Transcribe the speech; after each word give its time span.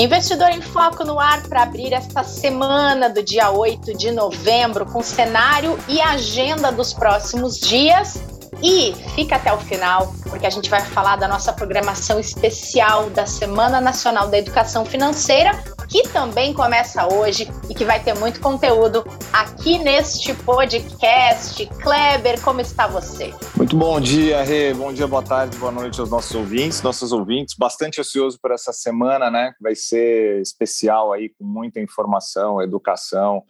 Investidor 0.00 0.50
em 0.50 0.62
Foco 0.62 1.02
no 1.02 1.18
ar 1.18 1.42
para 1.48 1.64
abrir 1.64 1.92
esta 1.92 2.22
semana 2.22 3.10
do 3.10 3.20
dia 3.20 3.50
8 3.50 3.96
de 3.96 4.12
novembro 4.12 4.86
com 4.86 5.02
cenário 5.02 5.76
e 5.88 6.00
agenda 6.00 6.70
dos 6.70 6.94
próximos 6.94 7.58
dias. 7.58 8.22
E 8.62 8.94
fica 9.16 9.34
até 9.34 9.52
o 9.52 9.58
final, 9.58 10.14
porque 10.22 10.46
a 10.46 10.50
gente 10.50 10.70
vai 10.70 10.82
falar 10.82 11.16
da 11.16 11.26
nossa 11.26 11.52
programação 11.52 12.20
especial 12.20 13.10
da 13.10 13.26
Semana 13.26 13.80
Nacional 13.80 14.28
da 14.28 14.38
Educação 14.38 14.84
Financeira, 14.84 15.50
que 15.88 16.02
também 16.08 16.52
começa 16.52 17.12
hoje 17.12 17.48
e 17.68 17.74
que 17.74 17.84
vai 17.84 18.02
ter 18.02 18.14
muito 18.14 18.40
conteúdo 18.40 19.04
aqui 19.32 19.78
neste 19.78 20.34
podcast. 20.34 21.66
Kleber, 21.80 22.40
como 22.42 22.60
está 22.60 22.86
você? 22.86 23.32
Muito 23.56 23.74
bom 23.76 23.98
dia, 23.98 24.42
Rê. 24.42 24.74
Bom 24.74 24.92
dia, 24.92 25.06
boa 25.06 25.22
tarde, 25.22 25.56
boa 25.56 25.72
noite 25.72 25.98
aos 25.98 26.10
nossos 26.10 26.34
ouvintes, 26.34 26.82
nossos 26.82 27.10
ouvintes. 27.10 27.54
Bastante 27.56 28.00
ansioso 28.00 28.38
por 28.40 28.50
essa 28.50 28.72
semana, 28.72 29.30
né? 29.30 29.54
Vai 29.60 29.74
ser 29.74 30.42
especial 30.42 31.12
aí, 31.12 31.30
com 31.30 31.44
muita 31.44 31.80
informação, 31.80 32.60
educação 32.60 33.42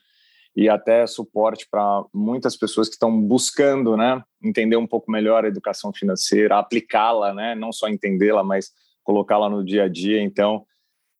e 0.56 0.68
até 0.68 1.06
suporte 1.06 1.66
para 1.70 2.04
muitas 2.12 2.56
pessoas 2.56 2.88
que 2.88 2.94
estão 2.94 3.20
buscando, 3.20 3.96
né, 3.96 4.20
entender 4.42 4.76
um 4.76 4.88
pouco 4.88 5.08
melhor 5.08 5.44
a 5.44 5.48
educação 5.48 5.92
financeira, 5.92 6.58
aplicá-la, 6.58 7.32
né, 7.32 7.54
não 7.54 7.70
só 7.70 7.88
entendê-la, 7.88 8.42
mas 8.42 8.70
colocá-la 9.04 9.48
no 9.48 9.64
dia 9.64 9.84
a 9.84 9.88
dia. 9.88 10.20
Então, 10.20 10.64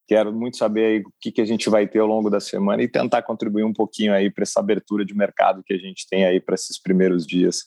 Quero 0.08 0.32
muito 0.32 0.56
saber 0.56 0.86
aí 0.86 0.98
o 1.00 1.12
que, 1.20 1.30
que 1.30 1.40
a 1.42 1.44
gente 1.44 1.68
vai 1.68 1.86
ter 1.86 1.98
ao 1.98 2.06
longo 2.06 2.30
da 2.30 2.40
semana 2.40 2.82
e 2.82 2.88
tentar 2.88 3.20
contribuir 3.20 3.64
um 3.64 3.74
pouquinho 3.74 4.14
aí 4.14 4.30
para 4.30 4.42
essa 4.42 4.58
abertura 4.58 5.04
de 5.04 5.14
mercado 5.14 5.62
que 5.62 5.74
a 5.74 5.76
gente 5.76 6.08
tem 6.08 6.24
aí 6.24 6.40
para 6.40 6.54
esses 6.54 6.80
primeiros 6.80 7.26
dias 7.26 7.64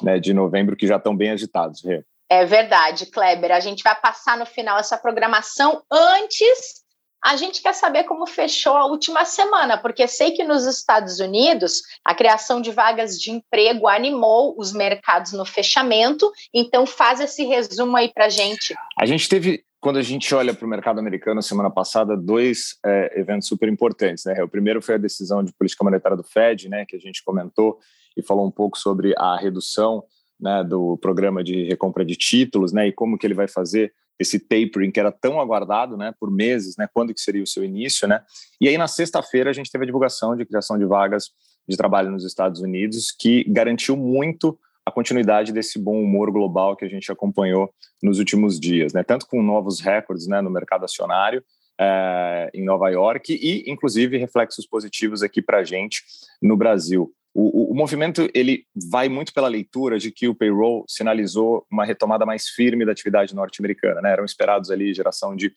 né, 0.00 0.20
de 0.20 0.32
novembro, 0.32 0.76
que 0.76 0.86
já 0.86 0.96
estão 0.96 1.16
bem 1.16 1.32
agitados. 1.32 1.84
Rê. 1.84 2.04
É 2.30 2.44
verdade, 2.44 3.06
Kleber. 3.06 3.50
A 3.50 3.58
gente 3.58 3.82
vai 3.82 4.00
passar 4.00 4.38
no 4.38 4.46
final 4.46 4.78
essa 4.78 4.96
programação 4.96 5.82
antes. 5.90 6.80
A 7.24 7.34
gente 7.34 7.60
quer 7.60 7.74
saber 7.74 8.04
como 8.04 8.24
fechou 8.24 8.76
a 8.76 8.86
última 8.86 9.24
semana, 9.24 9.76
porque 9.76 10.06
sei 10.06 10.30
que 10.30 10.44
nos 10.44 10.64
Estados 10.66 11.18
Unidos 11.18 11.82
a 12.04 12.14
criação 12.14 12.60
de 12.62 12.70
vagas 12.70 13.18
de 13.18 13.32
emprego 13.32 13.88
animou 13.88 14.54
os 14.56 14.72
mercados 14.72 15.32
no 15.32 15.44
fechamento. 15.44 16.30
Então, 16.54 16.86
faz 16.86 17.18
esse 17.18 17.44
resumo 17.44 17.96
aí 17.96 18.12
para 18.14 18.28
gente. 18.28 18.76
A 18.96 19.04
gente 19.04 19.28
teve 19.28 19.64
quando 19.80 19.98
a 19.98 20.02
gente 20.02 20.34
olha 20.34 20.52
para 20.52 20.66
o 20.66 20.68
mercado 20.68 21.00
americano 21.00 21.42
semana 21.42 21.70
passada, 21.70 22.14
dois 22.16 22.76
é, 22.84 23.18
eventos 23.18 23.48
super 23.48 23.68
importantes. 23.68 24.24
Né? 24.24 24.42
O 24.42 24.48
primeiro 24.48 24.82
foi 24.82 24.96
a 24.96 24.98
decisão 24.98 25.42
de 25.42 25.52
política 25.54 25.82
monetária 25.82 26.16
do 26.16 26.22
Fed, 26.22 26.68
né, 26.68 26.84
que 26.86 26.94
a 26.94 26.98
gente 26.98 27.24
comentou 27.24 27.78
e 28.16 28.22
falou 28.22 28.46
um 28.46 28.50
pouco 28.50 28.76
sobre 28.76 29.14
a 29.16 29.38
redução 29.38 30.04
né, 30.38 30.62
do 30.62 30.98
programa 30.98 31.42
de 31.42 31.64
recompra 31.64 32.04
de 32.04 32.14
títulos 32.14 32.72
né, 32.72 32.88
e 32.88 32.92
como 32.92 33.16
que 33.16 33.26
ele 33.26 33.34
vai 33.34 33.48
fazer 33.48 33.92
esse 34.18 34.38
tapering 34.38 34.90
que 34.90 35.00
era 35.00 35.10
tão 35.10 35.40
aguardado 35.40 35.96
né, 35.96 36.12
por 36.20 36.30
meses, 36.30 36.76
né, 36.76 36.86
quando 36.92 37.14
que 37.14 37.20
seria 37.20 37.42
o 37.42 37.46
seu 37.46 37.64
início. 37.64 38.06
Né? 38.06 38.20
E 38.60 38.68
aí, 38.68 38.76
na 38.76 38.86
sexta-feira, 38.86 39.48
a 39.48 39.52
gente 39.54 39.70
teve 39.70 39.84
a 39.84 39.86
divulgação 39.86 40.36
de 40.36 40.44
criação 40.44 40.78
de 40.78 40.84
vagas 40.84 41.30
de 41.66 41.76
trabalho 41.76 42.10
nos 42.10 42.24
Estados 42.24 42.60
Unidos, 42.60 43.10
que 43.10 43.44
garantiu 43.44 43.96
muito 43.96 44.58
a 44.90 44.92
continuidade 44.92 45.52
desse 45.52 45.78
bom 45.78 46.02
humor 46.02 46.30
global 46.30 46.76
que 46.76 46.84
a 46.84 46.88
gente 46.88 47.10
acompanhou 47.10 47.72
nos 48.02 48.18
últimos 48.18 48.58
dias, 48.58 48.92
né? 48.92 49.02
Tanto 49.02 49.26
com 49.26 49.42
novos 49.42 49.80
recordes 49.80 50.26
né, 50.26 50.40
no 50.40 50.50
mercado 50.50 50.84
acionário 50.84 51.42
é, 51.80 52.50
em 52.52 52.62
Nova 52.62 52.90
York 52.90 53.32
e, 53.32 53.70
inclusive, 53.70 54.18
reflexos 54.18 54.66
positivos 54.66 55.22
aqui 55.22 55.40
para 55.40 55.60
a 55.60 55.64
gente 55.64 56.02
no 56.42 56.56
Brasil. 56.56 57.10
O, 57.32 57.68
o, 57.68 57.72
o, 57.72 57.74
movimento 57.76 58.28
ele 58.34 58.64
vai 58.90 59.08
muito 59.08 59.32
pela 59.32 59.46
leitura 59.46 59.98
de 59.98 60.10
que 60.10 60.26
o 60.26 60.34
payroll 60.34 60.84
sinalizou 60.88 61.64
uma 61.70 61.84
retomada 61.84 62.26
mais 62.26 62.48
firme 62.48 62.84
da 62.84 62.90
atividade 62.90 63.34
norte-americana. 63.34 64.00
Né? 64.00 64.12
Eram 64.12 64.24
esperados 64.24 64.68
ali 64.68 64.92
geração 64.92 65.36
de 65.36 65.52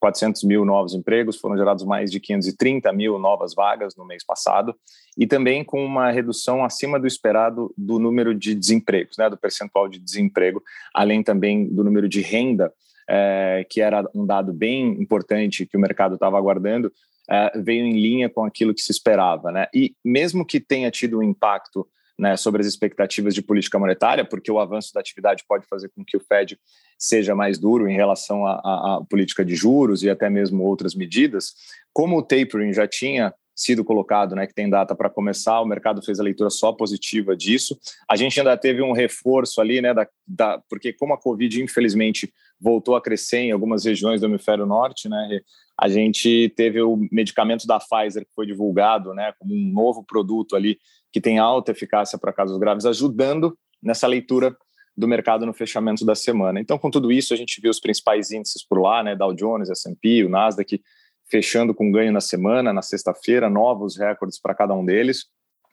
400 0.00 0.42
mil 0.44 0.64
novos 0.64 0.94
empregos, 0.94 1.36
foram 1.36 1.56
gerados 1.56 1.84
mais 1.84 2.10
de 2.10 2.18
530 2.18 2.90
mil 2.94 3.18
novas 3.18 3.54
vagas 3.54 3.94
no 3.94 4.06
mês 4.06 4.24
passado, 4.24 4.74
e 5.18 5.26
também 5.26 5.62
com 5.62 5.84
uma 5.84 6.10
redução 6.10 6.64
acima 6.64 6.98
do 6.98 7.06
esperado 7.06 7.74
do 7.76 7.98
número 7.98 8.34
de 8.34 8.54
desempregos, 8.54 9.18
né? 9.18 9.28
do 9.28 9.36
percentual 9.36 9.86
de 9.86 9.98
desemprego, 9.98 10.62
além 10.94 11.22
também 11.22 11.68
do 11.68 11.84
número 11.84 12.08
de 12.08 12.22
renda, 12.22 12.72
é, 13.08 13.64
que 13.68 13.80
era 13.80 14.08
um 14.14 14.26
dado 14.26 14.52
bem 14.52 15.00
importante 15.00 15.66
que 15.66 15.76
o 15.76 15.80
mercado 15.80 16.14
estava 16.14 16.36
aguardando, 16.36 16.88
uh, 16.88 17.62
veio 17.62 17.84
em 17.84 17.98
linha 17.98 18.28
com 18.28 18.44
aquilo 18.44 18.74
que 18.74 18.82
se 18.82 18.92
esperava. 18.92 19.50
Né? 19.50 19.66
E 19.74 19.94
mesmo 20.04 20.44
que 20.44 20.60
tenha 20.60 20.90
tido 20.90 21.18
um 21.18 21.22
impacto 21.22 21.88
né, 22.18 22.36
sobre 22.36 22.60
as 22.60 22.66
expectativas 22.66 23.34
de 23.34 23.40
política 23.40 23.78
monetária, 23.78 24.24
porque 24.24 24.50
o 24.50 24.58
avanço 24.58 24.92
da 24.92 25.00
atividade 25.00 25.44
pode 25.48 25.64
fazer 25.66 25.88
com 25.90 26.04
que 26.04 26.16
o 26.16 26.20
Fed 26.20 26.58
seja 26.98 27.34
mais 27.34 27.58
duro 27.58 27.88
em 27.88 27.94
relação 27.94 28.44
à 28.44 29.00
política 29.08 29.44
de 29.44 29.54
juros 29.54 30.02
e 30.02 30.10
até 30.10 30.28
mesmo 30.28 30.64
outras 30.64 30.96
medidas, 30.96 31.54
como 31.92 32.18
o 32.18 32.22
tapering 32.22 32.72
já 32.72 32.88
tinha 32.88 33.32
sido 33.54 33.84
colocado, 33.84 34.36
né, 34.36 34.46
que 34.46 34.54
tem 34.54 34.70
data 34.70 34.94
para 34.94 35.10
começar, 35.10 35.60
o 35.60 35.66
mercado 35.66 36.00
fez 36.00 36.20
a 36.20 36.22
leitura 36.22 36.48
só 36.48 36.72
positiva 36.72 37.36
disso. 37.36 37.76
A 38.08 38.14
gente 38.14 38.38
ainda 38.38 38.56
teve 38.56 38.82
um 38.82 38.92
reforço 38.92 39.60
ali, 39.60 39.80
né, 39.80 39.92
da, 39.92 40.06
da, 40.24 40.62
porque 40.70 40.92
como 40.92 41.12
a 41.12 41.18
Covid, 41.18 41.60
infelizmente, 41.60 42.32
voltou 42.60 42.96
a 42.96 43.02
crescer 43.02 43.38
em 43.38 43.52
algumas 43.52 43.84
regiões 43.84 44.20
do 44.20 44.26
hemisfério 44.26 44.66
norte, 44.66 45.08
né, 45.08 45.40
a 45.80 45.88
gente 45.88 46.52
teve 46.56 46.82
o 46.82 46.96
medicamento 47.12 47.66
da 47.66 47.78
Pfizer 47.78 48.24
que 48.24 48.34
foi 48.34 48.46
divulgado, 48.46 49.14
né, 49.14 49.32
como 49.38 49.54
um 49.54 49.72
novo 49.72 50.04
produto 50.04 50.56
ali 50.56 50.78
que 51.12 51.20
tem 51.20 51.38
alta 51.38 51.70
eficácia 51.70 52.18
para 52.18 52.32
casos 52.32 52.58
graves, 52.58 52.84
ajudando 52.84 53.56
nessa 53.82 54.06
leitura 54.06 54.56
do 54.96 55.06
mercado 55.06 55.46
no 55.46 55.52
fechamento 55.52 56.04
da 56.04 56.16
semana. 56.16 56.58
Então, 56.60 56.76
com 56.76 56.90
tudo 56.90 57.12
isso, 57.12 57.32
a 57.32 57.36
gente 57.36 57.60
viu 57.60 57.70
os 57.70 57.78
principais 57.78 58.32
índices 58.32 58.66
por 58.66 58.80
lá, 58.80 59.02
né, 59.02 59.14
Dow 59.14 59.32
Jones, 59.32 59.70
S&P, 59.70 60.24
o 60.24 60.28
Nasdaq, 60.28 60.82
fechando 61.30 61.72
com 61.72 61.92
ganho 61.92 62.10
na 62.10 62.20
semana, 62.20 62.72
na 62.72 62.82
sexta-feira, 62.82 63.48
novos 63.48 63.96
recordes 63.96 64.40
para 64.40 64.54
cada 64.54 64.74
um 64.74 64.84
deles. 64.84 65.26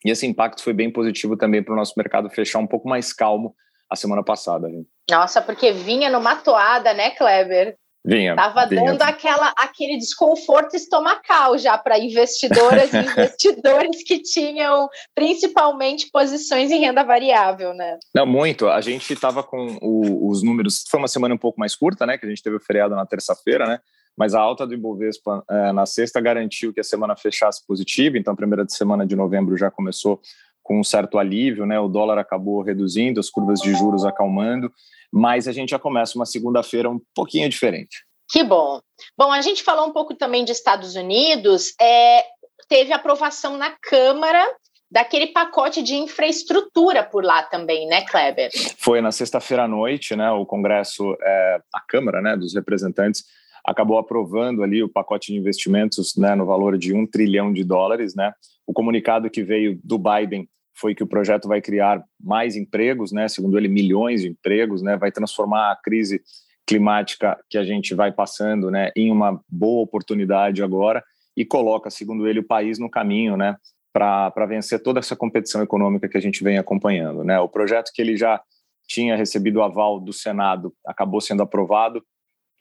E 0.06 0.12
esse 0.12 0.28
impacto 0.28 0.62
foi 0.62 0.74
bem 0.74 0.92
positivo 0.92 1.36
também 1.36 1.64
para 1.64 1.74
o 1.74 1.78
nosso 1.78 1.94
mercado 1.98 2.30
fechar 2.30 2.60
um 2.60 2.68
pouco 2.68 2.88
mais 2.88 3.12
calmo 3.12 3.56
a 3.90 3.96
semana 3.96 4.24
passada. 4.24 4.70
Gente. 4.70 4.88
Nossa, 5.10 5.42
porque 5.42 5.72
vinha 5.72 6.10
numa 6.10 6.36
toada, 6.36 6.94
né, 6.94 7.12
Kleber? 7.12 7.76
Vinha. 8.06 8.36
Tava 8.36 8.68
vinha. 8.68 8.86
dando 8.86 9.02
aquela, 9.02 9.52
aquele 9.58 9.98
desconforto 9.98 10.76
estomacal 10.76 11.58
já 11.58 11.76
para 11.76 11.98
investidoras 11.98 12.94
e 12.94 12.98
investidores 13.02 14.04
que 14.04 14.20
tinham 14.22 14.88
principalmente 15.16 16.10
posições 16.12 16.70
em 16.70 16.80
renda 16.80 17.04
variável, 17.04 17.74
né? 17.74 17.98
Não, 18.14 18.26
muito. 18.28 18.68
A 18.68 18.80
gente 18.80 19.12
estava 19.12 19.42
com 19.42 19.80
o, 19.82 20.30
os 20.30 20.44
números. 20.44 20.84
Foi 20.88 21.00
uma 21.00 21.08
semana 21.08 21.34
um 21.34 21.40
pouco 21.40 21.60
mais 21.60 21.76
curta, 21.76 22.06
né? 22.06 22.16
Que 22.16 22.28
a 22.28 22.30
gente 22.30 22.44
teve 22.44 22.58
o 22.58 22.62
feriado 22.62 22.96
na 22.96 23.08
terça-feira, 23.08 23.66
né? 23.66 23.80
mas 24.18 24.34
a 24.34 24.40
alta 24.40 24.66
do 24.66 24.74
Ibovespa 24.74 25.44
é, 25.50 25.72
na 25.74 25.86
sexta 25.86 26.22
garantiu 26.22 26.74
que 26.74 26.80
a 26.80 26.84
semana 26.84 27.16
fechasse 27.16 27.66
positiva, 27.68 28.18
então 28.18 28.34
a 28.34 28.38
primeira 28.38 28.66
semana 28.68 29.06
de 29.06 29.16
novembro 29.16 29.58
já 29.58 29.70
começou 29.70 30.22
com 30.66 30.80
um 30.80 30.84
certo 30.84 31.20
alívio, 31.20 31.64
né? 31.64 31.80
O 31.80 31.88
dólar 31.88 32.18
acabou 32.18 32.64
reduzindo, 32.64 33.20
as 33.20 33.30
curvas 33.30 33.62
de 33.62 33.72
juros 33.76 34.04
acalmando, 34.04 34.74
mas 35.14 35.48
a 35.48 35.52
gente 35.52 35.70
já 35.70 35.80
começa 35.80 36.18
uma 36.18 36.26
segunda-feira 36.26 36.90
um 36.90 37.00
pouquinho 37.14 37.48
diferente. 37.48 38.04
Que 38.32 38.44
bom. 38.44 38.82
Bom, 39.16 39.32
a 39.32 39.42
gente 39.42 39.62
falou 39.62 39.88
um 39.88 39.94
pouco 39.94 40.16
também 40.16 40.44
de 40.44 40.52
Estados 40.52 40.96
Unidos, 40.96 41.76
é, 41.80 42.24
teve 42.68 42.92
aprovação 42.92 43.58
na 43.58 43.76
Câmara 43.80 44.44
daquele 44.90 45.28
pacote 45.28 45.84
de 45.84 45.94
infraestrutura 45.94 47.04
por 47.04 47.24
lá 47.24 47.44
também, 47.44 47.86
né, 47.88 48.02
Kleber? 48.02 48.50
Foi 48.80 49.02
na 49.02 49.12
sexta-feira 49.12 49.66
à 49.66 49.68
noite, 49.68 50.16
né? 50.16 50.32
O 50.32 50.48
Congresso, 50.48 51.16
é, 51.22 51.60
a 51.72 51.82
Câmara, 51.82 52.22
né, 52.22 52.36
dos 52.36 52.56
representantes 52.56 53.24
acabou 53.66 53.98
aprovando 53.98 54.64
ali 54.64 54.84
o 54.84 54.90
pacote 54.90 55.32
de 55.32 55.40
investimentos 55.40 56.16
né, 56.16 56.36
no 56.36 56.46
valor 56.46 56.78
de 56.78 56.94
um 56.94 57.06
trilhão 57.06 57.52
de 57.52 57.64
dólares. 57.64 58.16
Né? 58.16 58.32
O 58.66 58.74
comunicado 58.74 59.30
que 59.30 59.44
veio 59.44 59.80
do 59.84 59.98
Biden 59.98 60.48
foi 60.76 60.94
que 60.94 61.04
o 61.04 61.08
projeto 61.08 61.48
vai 61.48 61.62
criar 61.62 62.04
mais 62.22 62.56
empregos, 62.56 63.12
né, 63.12 63.28
segundo 63.28 63.58
ele, 63.58 63.68
milhões 63.68 64.22
de 64.22 64.30
empregos, 64.30 64.82
né, 64.82 64.98
vai 64.98 65.12
transformar 65.12 65.72
a 65.72 65.76
crise 65.76 66.22
climática 66.68 67.38
que 67.50 67.58
a 67.58 67.64
gente 67.64 67.94
vai 67.94 68.12
passando 68.12 68.72
né, 68.72 68.92
em 68.96 69.12
uma 69.12 69.40
boa 69.48 69.84
oportunidade 69.84 70.64
agora 70.64 71.04
e 71.38 71.46
coloca, 71.46 71.90
segundo 71.90 72.28
ele, 72.28 72.40
o 72.40 72.48
país 72.48 72.80
no 72.80 72.90
caminho 72.90 73.38
né, 73.38 73.56
para 73.94 74.46
vencer 74.46 74.82
toda 74.82 75.00
essa 75.00 75.16
competição 75.16 75.62
econômica 75.62 76.10
que 76.10 76.18
a 76.18 76.22
gente 76.22 76.44
vem 76.44 76.58
acompanhando. 76.58 77.24
Né? 77.24 77.40
O 77.40 77.48
projeto 77.48 77.92
que 77.94 78.02
ele 78.02 78.18
já 78.18 78.42
tinha 78.88 79.16
recebido 79.16 79.58
o 79.58 79.64
aval 79.64 80.00
do 80.00 80.14
Senado 80.14 80.74
acabou 80.86 81.22
sendo 81.22 81.44
aprovado 81.44 82.04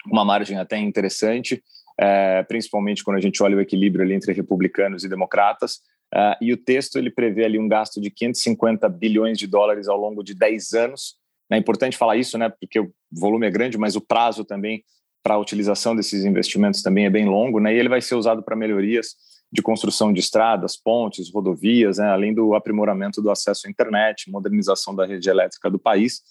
uma 0.06 0.25
margem 0.25 0.58
até 0.58 0.78
interessante, 0.78 1.62
é, 1.99 2.43
principalmente 2.43 3.02
quando 3.02 3.17
a 3.17 3.20
gente 3.20 3.43
olha 3.43 3.56
o 3.56 3.60
equilíbrio 3.60 4.05
ali 4.05 4.14
entre 4.14 4.32
republicanos 4.32 5.05
e 5.05 5.08
democratas. 5.08 5.81
É, 6.14 6.37
e 6.40 6.52
o 6.52 6.56
texto 6.56 6.96
ele 6.96 7.11
prevê 7.11 7.44
ali 7.44 7.58
um 7.58 7.66
gasto 7.66 8.00
de 8.00 8.11
550 8.11 8.88
bilhões 8.88 9.38
de 9.38 9.46
dólares 9.46 9.88
ao 9.88 9.99
longo 9.99 10.22
de 10.22 10.34
10 10.34 10.72
anos. 10.75 11.16
É 11.50 11.56
importante 11.56 11.96
falar 11.96 12.16
isso, 12.16 12.38
né, 12.38 12.49
porque 12.49 12.78
o 12.78 12.93
volume 13.11 13.46
é 13.46 13.50
grande, 13.50 13.76
mas 13.76 13.96
o 13.96 14.00
prazo 14.00 14.44
também 14.44 14.84
para 15.22 15.34
a 15.34 15.38
utilização 15.38 15.96
desses 15.96 16.25
investimentos 16.25 16.82
também 16.82 17.06
é 17.06 17.11
bem 17.11 17.26
longo, 17.26 17.58
né, 17.58 17.75
e 17.75 17.78
ele 17.78 17.88
vai 17.88 18.00
ser 18.00 18.14
usado 18.14 18.43
para 18.43 18.55
melhorias 18.55 19.16
de 19.52 19.62
construção 19.62 20.12
de 20.12 20.20
estradas, 20.20 20.76
pontes, 20.76 21.31
rodovias, 21.32 21.99
né, 21.99 22.08
além 22.08 22.34
do 22.34 22.55
aprimoramento 22.55 23.22
do 23.22 23.31
acesso 23.31 23.67
à 23.67 23.70
internet, 23.70 24.31
modernização 24.31 24.94
da 24.94 25.06
rede 25.06 25.28
elétrica 25.28 25.70
do 25.70 25.78
país. 25.78 26.22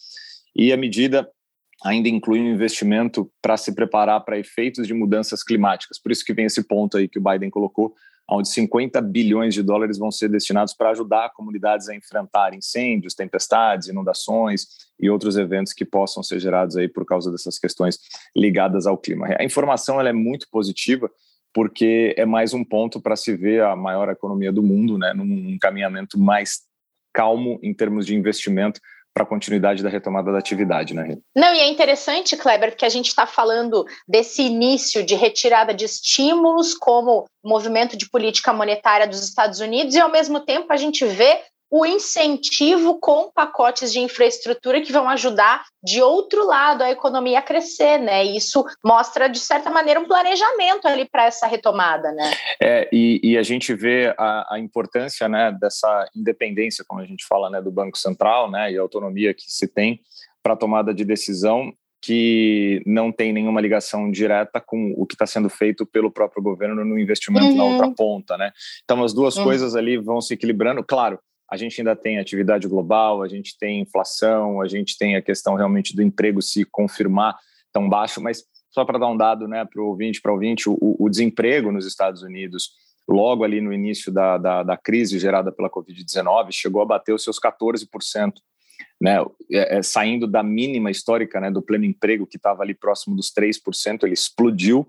E 0.56 0.72
a 0.74 0.78
medida 0.78 1.30
ainda 1.84 2.08
inclui 2.08 2.40
um 2.40 2.54
investimento 2.54 3.30
para 3.42 3.58
se 3.58 3.74
preparar 3.74 4.24
para 4.24 4.40
efeitos 4.40 4.88
de 4.88 4.94
mudanças 4.94 5.44
climáticas. 5.44 6.00
Por 6.00 6.12
isso 6.12 6.24
que 6.24 6.34
vem 6.34 6.46
esse 6.46 6.64
ponto 6.64 6.98
aí 6.98 7.08
que 7.08 7.20
o 7.20 7.22
Biden 7.22 7.50
colocou, 7.50 7.94
onde 8.30 8.50
50 8.50 9.02
bilhões 9.02 9.54
de 9.54 9.62
dólares 9.62 9.98
vão 9.98 10.12
ser 10.12 10.30
destinados 10.30 10.74
para 10.74 10.92
ajudar 10.92 11.32
comunidades 11.34 11.90
a 11.90 11.96
enfrentar 11.96 12.54
incêndios, 12.54 13.14
tempestades, 13.14 13.88
inundações 13.88 14.68
e 15.00 15.10
outros 15.10 15.38
eventos 15.38 15.74
que 15.74 15.86
possam 15.86 16.24
ser 16.24 16.40
gerados 16.40 16.78
aí 16.78 16.88
por 16.88 17.06
causa 17.06 17.32
dessas 17.32 17.60
questões 17.60 18.00
ligadas 18.36 18.88
ao 18.88 18.98
clima. 18.98 19.28
A 19.38 19.44
informação 19.44 20.00
ela 20.00 20.10
é 20.10 20.14
muito 20.14 20.48
positiva 20.50 21.10
porque 21.54 22.16
é 22.18 22.26
mais 22.26 22.54
um 22.54 22.64
ponto 22.64 23.00
para 23.00 23.16
se 23.16 23.36
ver 23.36 23.62
a 23.64 23.76
maior 23.76 24.10
economia 24.10 24.52
do 24.52 24.64
mundo, 24.64 24.98
né, 24.98 25.14
num 25.14 25.50
encaminhamento 25.52 26.20
mais 26.20 26.62
calmo 27.14 27.60
em 27.62 27.74
termos 27.74 28.08
de 28.08 28.16
investimento 28.16 28.82
para 29.14 29.24
a 29.24 29.28
continuidade 29.28 29.84
da 29.84 29.90
retomada 29.90 30.32
da 30.32 30.40
atividade, 30.40 30.94
né? 30.94 31.18
Não, 31.36 31.54
e 31.54 31.60
é 31.60 31.68
interessante, 31.68 32.36
Kleber, 32.36 32.76
que 32.76 32.86
a 32.86 32.90
gente 32.90 33.08
está 33.08 33.28
falando 33.28 33.86
desse 34.08 34.42
início 34.42 35.06
de 35.06 35.14
retirada 35.14 35.74
de 35.74 35.86
estímulos 35.86 36.74
como 36.74 37.26
movimento 37.44 37.96
de 37.96 38.10
política 38.10 38.52
monetária 38.52 39.08
dos 39.08 39.24
Estados 39.24 39.60
Unidos, 39.60 39.94
e 39.94 40.00
ao 40.00 40.12
mesmo 40.12 40.40
tempo 40.40 40.74
a 40.74 40.78
gente 40.78 41.06
vê 41.06 41.42
o 41.76 41.88
incentivo 41.88 43.00
com 43.00 43.32
pacotes 43.32 43.92
de 43.92 44.00
infraestrutura 44.00 44.80
que 44.80 44.92
vão 44.92 45.10
ajudar 45.10 45.64
de 45.84 46.04
outro 46.04 46.46
lado 46.46 46.84
a 46.84 46.92
economia 46.92 47.40
a 47.40 47.42
crescer, 47.42 47.98
né? 47.98 48.24
Isso 48.24 48.64
mostra 48.86 49.28
de 49.28 49.40
certa 49.40 49.72
maneira 49.72 50.00
um 50.00 50.06
planejamento 50.08 50.88
ali 50.88 51.10
para 51.10 51.26
essa 51.26 51.48
retomada, 51.48 52.12
né? 52.12 52.32
É, 52.62 52.88
e, 52.94 53.20
e 53.24 53.38
a 53.40 53.42
gente 53.42 53.74
vê 53.74 54.14
a, 54.20 54.54
a, 54.54 54.60
importância, 54.60 55.28
né, 55.28 55.52
dessa 55.60 56.08
independência, 56.16 56.86
como 56.88 57.02
a 57.02 57.06
gente 57.08 57.26
fala, 57.26 57.50
né, 57.50 57.60
do 57.60 57.72
Banco 57.72 57.98
Central, 57.98 58.52
né, 58.52 58.72
e 58.72 58.78
a 58.78 58.82
autonomia 58.82 59.34
que 59.34 59.46
se 59.48 59.68
tem 59.68 60.00
para 60.44 60.54
a 60.54 60.58
tomada 60.58 60.94
de 60.94 61.04
decisão 61.04 61.74
que 62.00 62.84
não 62.86 63.12
tem 63.12 63.34
nenhuma 63.34 63.62
ligação 63.62 64.12
direta 64.12 64.62
com 64.62 64.94
o 64.96 65.08
que 65.08 65.16
está 65.16 65.26
sendo 65.26 65.50
feito 65.50 65.88
pelo 65.88 66.12
próprio 66.12 66.44
governo 66.44 66.86
no 66.86 67.00
investimento 67.00 67.48
uhum. 67.48 67.56
na 67.56 67.64
outra 67.64 67.92
ponta, 67.96 68.38
né? 68.38 68.52
Então 68.84 69.04
as 69.04 69.12
duas 69.12 69.38
uhum. 69.38 69.46
coisas 69.46 69.76
ali 69.76 69.98
vão 69.98 70.22
se 70.22 70.36
equilibrando. 70.36 70.84
Claro, 70.84 71.18
a 71.54 71.58
gente 71.58 71.80
ainda 71.80 71.96
tem 71.96 72.18
atividade 72.18 72.68
global, 72.68 73.22
a 73.22 73.28
gente 73.28 73.56
tem 73.60 73.82
inflação, 73.82 74.60
a 74.60 74.68
gente 74.68 74.98
tem 74.98 75.16
a 75.16 75.22
questão 75.22 75.54
realmente 75.54 75.96
do 75.96 76.02
emprego 76.02 76.42
se 76.42 76.66
confirmar 76.66 77.38
tão 77.72 77.88
baixo, 77.88 78.20
mas 78.20 78.44
só 78.72 78.84
para 78.84 78.98
dar 78.98 79.08
um 79.08 79.16
dado 79.16 79.48
né, 79.48 79.64
para 79.64 79.80
o 79.80 79.86
ouvinte, 79.86 80.20
para 80.20 80.32
o 80.32 80.34
ouvinte, 80.34 80.64
o 80.68 81.08
desemprego 81.08 81.72
nos 81.72 81.86
Estados 81.86 82.24
Unidos, 82.24 82.72
logo 83.08 83.44
ali 83.44 83.62
no 83.62 83.72
início 83.72 84.12
da, 84.12 84.40
da, 84.40 84.64
da 84.64 84.76
crise 84.76 85.20
gerada 85.20 85.52
pela 85.52 85.70
Covid-19, 85.70 86.48
chegou 86.50 86.82
a 86.82 86.86
bater 86.86 87.14
os 87.14 87.24
seus 87.24 87.40
14%. 87.40 88.34
Né, 89.00 89.24
é, 89.52 89.78
é, 89.78 89.84
saindo 89.84 90.26
da 90.26 90.42
mínima 90.42 90.90
histórica 90.90 91.40
né, 91.40 91.52
do 91.52 91.62
pleno 91.62 91.86
emprego, 91.86 92.26
que 92.26 92.38
estava 92.38 92.64
ali 92.64 92.74
próximo 92.74 93.16
dos 93.16 93.32
3%, 93.32 94.04
ele 94.04 94.14
explodiu 94.14 94.88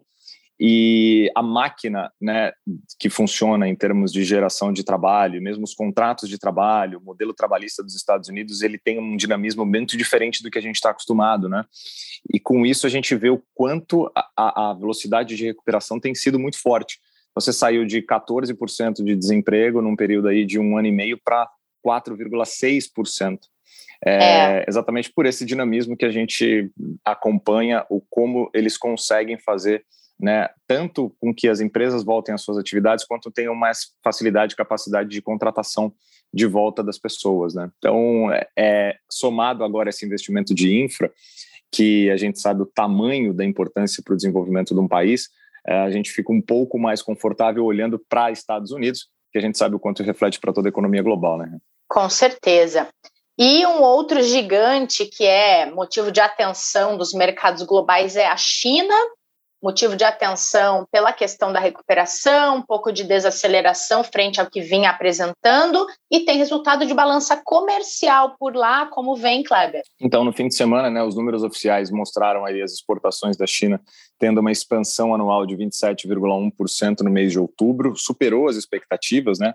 e 0.59 1.31
a 1.35 1.43
máquina 1.43 2.13
né, 2.21 2.53
que 2.99 3.11
funciona 3.11 3.69
em 3.69 3.75
termos 3.75 4.13
de 4.13 4.23
geração 4.23 4.73
de 4.73 4.85
trabalho, 4.85 5.43
mesmo 5.43 5.65
os 5.65 5.75
contratos 5.75 6.29
de 6.29 6.39
trabalho, 6.39 6.99
o 6.99 7.03
modelo 7.03 7.35
trabalhista 7.35 7.83
dos 7.83 7.97
Estados 7.97 8.29
Unidos, 8.29 8.63
ele 8.63 8.79
tem 8.79 8.99
um 8.99 9.17
dinamismo 9.17 9.67
muito 9.67 9.97
diferente 9.97 10.43
do 10.43 10.51
que 10.51 10.59
a 10.59 10.63
gente 10.63 10.77
está 10.77 10.91
acostumado, 10.91 11.49
né? 11.49 11.65
E 12.33 12.39
com 12.39 12.65
isso 12.65 12.87
a 12.87 12.91
gente 12.91 13.15
vê 13.17 13.31
o 13.31 13.43
quanto 13.55 14.11
a, 14.15 14.71
a 14.71 14.75
velocidade 14.75 15.37
de 15.37 15.45
recuperação 15.45 15.99
tem 15.99 16.15
sido 16.15 16.39
muito 16.39 16.61
forte. 16.61 17.01
Você 17.35 17.53
saiu 17.53 17.85
de 17.85 18.01
14% 18.01 19.03
de 19.03 19.17
desemprego 19.17 19.83
num 19.83 19.97
período 19.97 20.29
aí 20.29 20.47
de 20.47 20.59
um 20.61 20.79
ano 20.79 20.87
e 20.87 20.93
meio 20.93 21.19
para 21.23 21.51
4,6%. 21.85 23.39
É, 24.07 24.61
é. 24.61 24.65
Exatamente 24.69 25.13
por 25.13 25.27
esse 25.27 25.45
dinamismo 25.45 25.97
que 25.97 26.05
a 26.05 26.11
gente 26.11 26.71
acompanha 27.05 27.85
o 27.89 28.01
como 28.01 28.51
eles 28.55 28.77
conseguem 28.77 29.39
fazer 29.39 29.85
né, 30.19 30.49
tanto 30.67 31.15
com 31.21 31.35
que 31.35 31.49
as 31.49 31.61
empresas 31.61 32.05
voltem 32.05 32.35
às 32.35 32.43
suas 32.43 32.59
atividades, 32.59 33.05
quanto 33.05 33.31
tenham 33.31 33.55
mais 33.55 33.93
facilidade 34.03 34.55
e 34.55 34.57
capacidade 34.57 35.09
de 35.09 35.21
contratação 35.21 35.93
de 36.33 36.47
volta 36.47 36.83
das 36.83 36.99
pessoas. 36.99 37.55
Né? 37.55 37.71
Então, 37.79 38.33
é, 38.33 38.49
é, 38.57 38.97
somado 39.11 39.65
agora 39.65 39.91
esse 39.91 40.05
investimento 40.05 40.55
de 40.55 40.83
infra, 40.83 41.13
que 41.71 42.11
a 42.11 42.17
gente 42.17 42.41
sabe 42.41 42.63
o 42.63 42.67
tamanho 42.67 43.35
da 43.35 43.45
importância 43.45 44.03
para 44.05 44.15
o 44.15 44.17
desenvolvimento 44.17 44.75
de 44.75 44.81
um 44.81 44.89
país, 44.89 45.29
é, 45.67 45.75
a 45.81 45.91
gente 45.91 46.11
fica 46.11 46.33
um 46.33 46.41
pouco 46.41 46.79
mais 46.79 47.03
confortável 47.03 47.65
olhando 47.65 47.99
para 47.99 48.31
Estados 48.31 48.71
Unidos, 48.71 49.09
que 49.33 49.39
a 49.39 49.41
gente 49.41 49.59
sabe 49.59 49.75
o 49.75 49.81
quanto 49.81 50.03
reflete 50.03 50.39
para 50.39 50.53
toda 50.53 50.69
a 50.69 50.71
economia 50.71 51.03
global. 51.03 51.39
Né? 51.39 51.59
Com 51.89 52.09
certeza. 52.09 52.89
E 53.37 53.67
um 53.67 53.83
outro 53.83 54.23
gigante 54.23 55.07
que 55.07 55.25
é 55.25 55.69
motivo 55.71 56.13
de 56.13 56.21
atenção 56.21 56.97
dos 56.97 57.13
mercados 57.13 57.63
globais 57.65 58.15
é 58.15 58.27
a 58.27 58.37
China, 58.37 58.95
motivo 59.65 59.97
de 59.97 60.05
atenção 60.05 60.87
pela 60.93 61.11
questão 61.11 61.51
da 61.51 61.59
recuperação, 61.59 62.59
um 62.59 62.63
pouco 62.63 62.93
de 62.93 63.03
desaceleração 63.03 64.05
frente 64.05 64.39
ao 64.39 64.51
que 64.51 64.61
vinha 64.61 64.91
apresentando, 64.91 65.87
e 66.13 66.21
tem 66.21 66.37
resultado 66.37 66.85
de 66.85 66.93
balança 66.93 67.41
comercial 67.43 68.37
por 68.39 68.55
lá, 68.55 68.85
como 68.85 69.17
vem, 69.17 69.43
Kleber? 69.43 69.81
Então, 69.99 70.23
no 70.23 70.35
fim 70.35 70.49
de 70.49 70.55
semana, 70.55 70.91
né, 70.91 71.03
os 71.03 71.17
números 71.17 71.43
oficiais 71.43 71.91
mostraram 71.91 72.45
aí 72.45 72.61
as 72.61 72.73
exportações 72.73 73.39
da 73.39 73.47
China 73.47 73.81
tendo 74.19 74.39
uma 74.39 74.53
expansão 74.53 75.15
anual 75.15 75.47
de 75.47 75.57
27,1% 75.57 77.01
no 77.01 77.11
mês 77.11 77.33
de 77.33 77.41
outubro, 77.41 77.97
superou 77.97 78.49
as 78.49 78.57
expectativas, 78.57 79.39
né? 79.39 79.55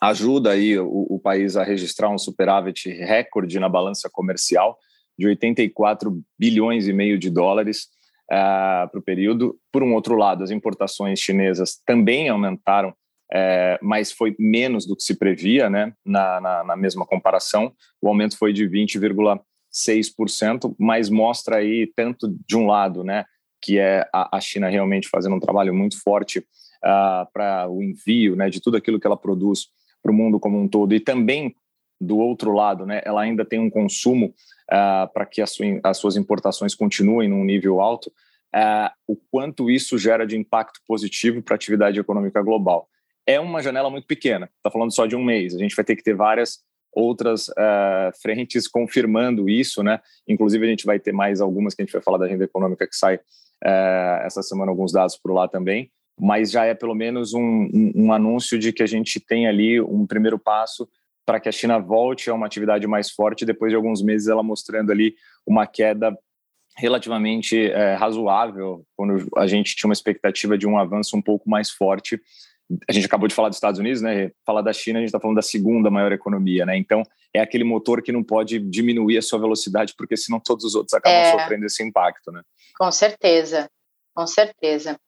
Ajuda 0.00 0.52
aí 0.52 0.78
o, 0.78 1.06
o 1.10 1.18
país 1.18 1.56
a 1.56 1.64
registrar 1.64 2.08
um 2.08 2.18
superávit 2.18 2.88
recorde 2.88 3.58
na 3.58 3.68
balança 3.68 4.08
comercial 4.08 4.78
de 5.18 5.26
84 5.26 6.22
bilhões 6.38 6.86
e 6.86 6.92
meio 6.92 7.18
de 7.18 7.30
dólares 7.30 7.88
uh, 8.30 8.34
ah, 8.34 8.88
para 8.90 9.00
o 9.00 9.02
período. 9.02 9.58
Por 9.72 9.82
um 9.82 9.94
outro 9.94 10.16
lado, 10.16 10.42
as 10.42 10.50
importações 10.50 11.20
chinesas 11.20 11.80
também 11.86 12.28
aumentaram, 12.28 12.90
uh, 12.90 13.78
mas 13.82 14.12
foi 14.12 14.36
menos 14.38 14.86
do 14.86 14.94
que 14.96 15.02
se 15.02 15.18
previa 15.18 15.70
né, 15.70 15.92
na, 16.04 16.40
na, 16.40 16.64
na 16.64 16.76
mesma 16.76 17.06
comparação. 17.06 17.72
O 18.00 18.08
aumento 18.08 18.38
foi 18.38 18.52
de 18.52 18.68
20,6%, 18.68 20.74
mas 20.78 21.08
mostra 21.08 21.56
aí 21.56 21.90
tanto 21.94 22.34
de 22.46 22.56
um 22.56 22.66
lado, 22.66 23.04
né, 23.04 23.24
que 23.62 23.78
é 23.78 24.06
a, 24.12 24.36
a 24.36 24.40
China 24.40 24.68
realmente 24.68 25.08
fazendo 25.08 25.36
um 25.36 25.40
trabalho 25.40 25.74
muito 25.74 26.00
forte 26.02 26.38
uh, 26.38 27.26
para 27.32 27.68
o 27.68 27.82
envio 27.82 28.36
né, 28.36 28.50
de 28.50 28.60
tudo 28.60 28.76
aquilo 28.76 29.00
que 29.00 29.06
ela 29.06 29.16
produz 29.16 29.68
para 30.02 30.12
o 30.12 30.14
mundo 30.14 30.38
como 30.38 30.60
um 30.60 30.68
todo, 30.68 30.94
e 30.94 31.00
também 31.00 31.56
do 32.00 32.18
outro 32.18 32.52
lado, 32.52 32.84
né, 32.84 33.00
ela 33.04 33.22
ainda 33.22 33.44
tem 33.44 33.58
um 33.58 33.70
consumo 33.70 34.34
uh, 34.70 35.12
para 35.12 35.26
que 35.26 35.40
as, 35.40 35.56
as, 35.82 35.98
suas 35.98 36.16
importações 36.16 36.74
continuem 36.74 37.28
num 37.28 37.44
nível 37.44 37.80
alto, 37.80 38.08
uh, 38.54 38.90
o 39.06 39.16
quanto 39.30 39.70
isso 39.70 39.98
gera 39.98 40.26
de 40.26 40.36
impacto 40.36 40.80
positivo 40.86 41.42
para 41.42 41.54
a 41.54 41.56
atividade 41.56 41.98
econômica 41.98 42.42
global. 42.42 42.88
É 43.26 43.40
uma 43.40 43.62
janela 43.62 43.88
muito 43.88 44.06
pequena, 44.06 44.50
está 44.56 44.70
falando 44.70 44.94
só 44.94 45.06
de 45.06 45.16
um 45.16 45.24
mês, 45.24 45.54
a 45.54 45.58
gente 45.58 45.74
vai 45.74 45.84
ter 45.84 45.96
que 45.96 46.02
ter 46.02 46.14
várias 46.14 46.58
outras 46.92 47.48
uh, 47.48 48.12
frentes 48.22 48.68
confirmando 48.68 49.48
isso, 49.48 49.82
né? 49.82 50.00
Inclusive 50.28 50.64
a 50.64 50.70
gente 50.70 50.86
vai 50.86 51.00
ter 51.00 51.12
mais 51.12 51.40
algumas 51.40 51.74
que 51.74 51.82
a 51.82 51.84
gente 51.84 51.92
vai 51.92 52.02
falar 52.02 52.18
da 52.18 52.26
agenda 52.26 52.44
econômica 52.44 52.86
que 52.86 52.94
sai 52.94 53.18
essa 54.22 54.42
semana, 54.42 54.70
alguns 54.70 54.92
dados 54.92 55.16
por 55.16 55.32
lá 55.32 55.48
também, 55.48 55.90
mas 56.20 56.50
já 56.50 56.66
é 56.66 56.74
pelo 56.74 56.94
menos 56.94 57.32
um, 57.32 57.40
um, 57.40 57.92
um 57.94 58.12
anúncio 58.12 58.58
de 58.58 58.72
que 58.72 58.82
a 58.82 58.86
gente 58.86 59.18
tem 59.18 59.48
ali 59.48 59.80
um 59.80 60.06
primeiro 60.06 60.38
passo 60.38 60.86
para 61.24 61.40
que 61.40 61.48
a 61.48 61.52
China 61.52 61.78
volte 61.78 62.28
a 62.28 62.34
uma 62.34 62.46
atividade 62.46 62.86
mais 62.86 63.10
forte, 63.10 63.44
depois 63.44 63.70
de 63.70 63.76
alguns 63.76 64.02
meses 64.02 64.28
ela 64.28 64.42
mostrando 64.42 64.92
ali 64.92 65.14
uma 65.46 65.66
queda 65.66 66.16
relativamente 66.76 67.70
é, 67.70 67.94
razoável, 67.94 68.84
quando 68.96 69.28
a 69.36 69.46
gente 69.46 69.76
tinha 69.76 69.88
uma 69.88 69.94
expectativa 69.94 70.58
de 70.58 70.66
um 70.66 70.78
avanço 70.78 71.16
um 71.16 71.22
pouco 71.22 71.48
mais 71.48 71.70
forte. 71.70 72.20
A 72.88 72.92
gente 72.92 73.06
acabou 73.06 73.28
de 73.28 73.34
falar 73.34 73.48
dos 73.48 73.58
Estados 73.58 73.78
Unidos, 73.78 74.00
né? 74.00 74.32
Falar 74.44 74.62
da 74.62 74.72
China, 74.72 74.98
a 74.98 75.00
gente 75.00 75.08
está 75.08 75.20
falando 75.20 75.36
da 75.36 75.42
segunda 75.42 75.90
maior 75.90 76.10
economia, 76.12 76.66
né? 76.66 76.76
Então, 76.76 77.02
é 77.32 77.40
aquele 77.40 77.62
motor 77.62 78.02
que 78.02 78.10
não 78.10 78.24
pode 78.24 78.58
diminuir 78.58 79.18
a 79.18 79.22
sua 79.22 79.38
velocidade, 79.38 79.94
porque 79.96 80.16
senão 80.16 80.40
todos 80.40 80.64
os 80.64 80.74
outros 80.74 80.94
acabam 80.94 81.18
é, 81.18 81.32
sofrendo 81.32 81.66
esse 81.66 81.82
impacto, 81.82 82.32
né? 82.32 82.42
Com 82.76 82.90
certeza, 82.90 83.68
com 84.14 84.26
certeza. 84.26 84.98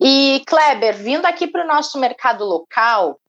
E, 0.00 0.42
Kleber, 0.46 0.96
vindo 0.96 1.26
aqui 1.26 1.46
para 1.46 1.64
o 1.64 1.68
nosso 1.68 1.98
mercado 1.98 2.44
local, 2.44 3.20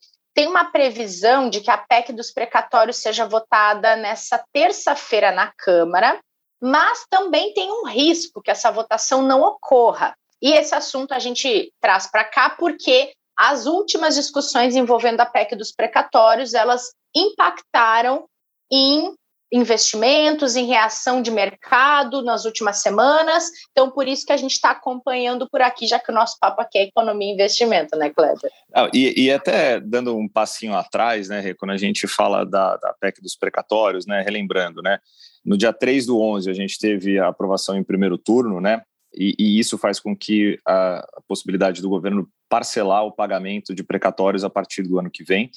tem 0.42 0.48
uma 0.48 0.72
previsão 0.72 1.52
de 1.52 1.62
que 1.62 1.70
a 1.70 1.78
PEC 1.78 2.12
dos 2.14 2.32
precatórios 2.32 2.98
seja 2.98 3.28
votada 3.28 3.96
nessa 3.96 4.44
terça-feira 4.52 5.32
na 5.32 5.54
Câmara, 5.56 6.20
mas 6.60 7.06
também 7.08 7.54
tem 7.54 7.70
um 7.72 7.86
risco 7.86 8.42
que 8.42 8.50
essa 8.50 8.72
votação 8.72 9.22
não 9.22 9.44
ocorra. 9.44 10.16
E 10.42 10.52
esse 10.52 10.74
assunto 10.74 11.12
a 11.12 11.20
gente 11.20 11.72
traz 11.80 12.10
para 12.10 12.24
cá 12.24 12.50
porque 12.50 13.14
as 13.38 13.68
últimas 13.68 14.16
discussões 14.16 14.76
envolvendo 14.76 15.22
a 15.22 15.28
PEC 15.28 15.56
dos 15.56 15.72
precatórios, 15.72 16.56
elas 16.56 16.92
impactaram 17.16 18.26
em 18.72 19.14
investimentos, 19.52 20.56
em 20.56 20.66
reação 20.66 21.22
de 21.22 21.30
mercado 21.30 22.24
nas 22.24 22.46
últimas 22.46 22.82
semanas. 22.82 23.50
Então, 23.72 23.92
por 23.92 24.08
isso 24.08 24.26
que 24.26 24.32
a 24.32 24.38
gente 24.38 24.54
está 24.54 24.72
acompanhando 24.72 25.48
por 25.50 25.62
aqui, 25.62 25.86
já 25.86 26.00
que 26.00 26.12
o 26.12 26.16
nosso 26.16 26.38
papo 26.40 26.62
aqui 26.62 26.78
é 26.78 26.84
economia 26.84 27.30
e 27.30 27.34
investimento, 27.34 27.98
né, 27.98 28.10
Kleber? 28.10 28.52
Ah, 28.74 28.90
e, 28.94 29.26
e, 29.26 29.32
até 29.32 29.80
dando 29.80 30.16
um 30.16 30.28
passinho 30.28 30.74
atrás, 30.74 31.28
né, 31.28 31.54
quando 31.56 31.72
a 31.72 31.78
gente 31.78 32.08
fala 32.08 32.46
da, 32.46 32.78
da 32.78 32.94
PEC 33.00 33.22
dos 33.22 33.36
precatórios, 33.36 34.06
né, 34.06 34.22
relembrando, 34.22 34.82
né, 34.82 35.00
No 35.44 35.58
dia 35.58 35.74
3 35.74 36.06
do 36.06 36.22
11, 36.22 36.50
a 36.50 36.54
gente 36.54 36.78
teve 36.80 37.20
a 37.20 37.28
aprovação 37.28 37.76
em 37.76 37.84
primeiro 37.84 38.18
turno, 38.18 38.62
né? 38.62 38.82
E, 39.14 39.36
e 39.38 39.60
isso 39.60 39.78
faz 39.78 40.00
com 40.00 40.16
que 40.16 40.60
a, 40.66 41.00
a, 41.00 41.22
possibilidade 41.28 41.82
do 41.82 41.90
governo 41.90 42.30
parcelar 42.50 43.06
o 43.06 43.12
pagamento 43.12 43.74
de 43.74 43.84
precatórios 43.84 44.44
a 44.44 44.50
partir 44.50 44.84
do 44.84 45.00
ano 45.00 45.10
que 45.10 45.24
vem. 45.24 45.50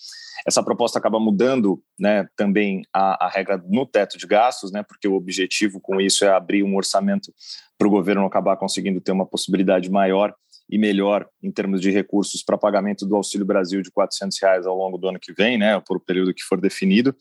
Essa 0.47 0.63
proposta 0.63 0.99
acaba 0.99 1.19
mudando 1.19 1.83
né, 1.99 2.27
também 2.37 2.83
a, 2.93 3.27
a 3.27 3.29
regra 3.29 3.63
no 3.69 3.87
teto 3.87 4.19
de 4.19 4.27
gastos, 4.27 4.71
né, 4.71 4.83
porque 4.83 5.09
o 5.09 5.15
objetivo 5.15 5.81
com 5.81 6.01
isso 6.01 6.25
é 6.25 6.29
abrir 6.29 6.63
um 6.63 6.77
orçamento 6.77 7.33
para 7.79 7.89
o 7.89 7.91
governo 7.91 8.25
acabar 8.25 8.57
conseguindo 8.57 9.01
ter 9.01 9.13
uma 9.13 9.27
possibilidade 9.27 9.91
maior 9.91 10.35
e 10.71 10.79
melhor 10.79 11.29
em 11.43 11.51
termos 11.51 11.81
de 11.81 11.91
recursos 11.91 12.43
para 12.43 12.57
pagamento 12.57 13.07
do 13.07 13.17
Auxílio 13.17 13.47
Brasil 13.47 13.83
de 13.83 13.91
R$ 13.97 14.07
reais 14.41 14.67
ao 14.67 14.77
longo 14.77 14.97
do 14.97 15.09
ano 15.09 15.19
que 15.21 15.33
vem, 15.33 15.59
né, 15.59 15.81
por 15.87 15.97
o 15.97 16.01
período 16.01 16.35
que 16.35 16.43
for 16.43 16.61
definido. 16.61 17.15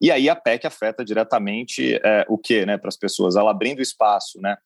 E 0.00 0.10
aí 0.10 0.28
a 0.28 0.34
PEC 0.34 0.66
afeta 0.66 1.04
diretamente 1.04 1.94
é, 2.04 2.26
o 2.28 2.36
que, 2.36 2.66
né, 2.66 2.76
para 2.76 2.88
as 2.88 2.96
pessoas? 2.96 3.36
Ela 3.36 3.52
abrindo 3.52 3.80
espaço, 3.80 4.40
né, 4.40 4.56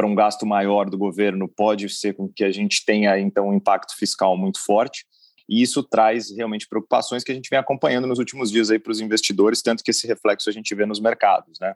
para 0.00 0.06
um 0.06 0.14
gasto 0.14 0.46
maior 0.46 0.88
do 0.88 0.96
governo 0.96 1.46
pode 1.46 1.86
ser 1.90 2.14
com 2.14 2.26
que 2.26 2.42
a 2.42 2.50
gente 2.50 2.86
tenha 2.86 3.18
então 3.18 3.50
um 3.50 3.52
impacto 3.52 3.94
fiscal 3.94 4.34
muito 4.34 4.58
forte. 4.58 5.04
E 5.46 5.60
isso 5.60 5.82
traz 5.82 6.34
realmente 6.34 6.66
preocupações 6.66 7.22
que 7.22 7.30
a 7.30 7.34
gente 7.34 7.50
vem 7.50 7.58
acompanhando 7.58 8.06
nos 8.06 8.18
últimos 8.18 8.50
dias 8.50 8.70
aí 8.70 8.78
para 8.78 8.92
os 8.92 9.00
investidores, 9.02 9.60
tanto 9.60 9.84
que 9.84 9.90
esse 9.90 10.06
reflexo 10.06 10.48
a 10.48 10.52
gente 10.54 10.74
vê 10.74 10.86
nos 10.86 11.00
mercados, 11.00 11.60
né? 11.60 11.74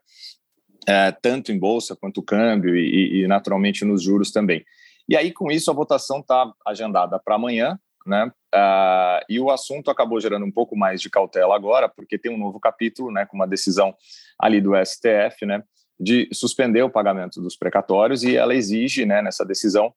É, 0.89 1.13
tanto 1.13 1.53
em 1.53 1.59
bolsa 1.59 1.95
quanto 1.95 2.23
câmbio 2.23 2.75
e, 2.75 3.25
e 3.25 3.27
naturalmente 3.27 3.85
nos 3.85 4.03
juros 4.03 4.33
também. 4.33 4.65
E 5.07 5.19
aí, 5.19 5.31
com 5.31 5.53
isso, 5.53 5.71
a 5.71 5.75
votação 5.75 6.21
está 6.21 6.51
agendada 6.67 7.21
para 7.23 7.35
amanhã, 7.35 7.79
né? 8.07 8.33
Uh, 8.55 9.21
e 9.29 9.39
o 9.39 9.51
assunto 9.51 9.91
acabou 9.91 10.19
gerando 10.19 10.47
um 10.47 10.53
pouco 10.53 10.75
mais 10.75 10.99
de 10.99 11.11
cautela 11.11 11.55
agora, 11.55 11.91
porque 11.91 12.17
tem 12.17 12.33
um 12.33 12.39
novo 12.39 12.59
capítulo, 12.59 13.13
né, 13.13 13.27
com 13.27 13.37
uma 13.37 13.47
decisão 13.47 13.95
ali 14.39 14.63
do 14.63 14.73
STF, 14.77 15.45
né, 15.45 15.63
de 15.99 16.29
suspender 16.33 16.83
o 16.83 16.91
pagamento 16.91 17.41
dos 17.41 17.57
precatórios 17.57 18.23
e 18.25 18.37
ela 18.37 18.55
exige, 18.55 19.07
né, 19.07 19.23
nessa 19.23 19.45
decisão 19.45 19.93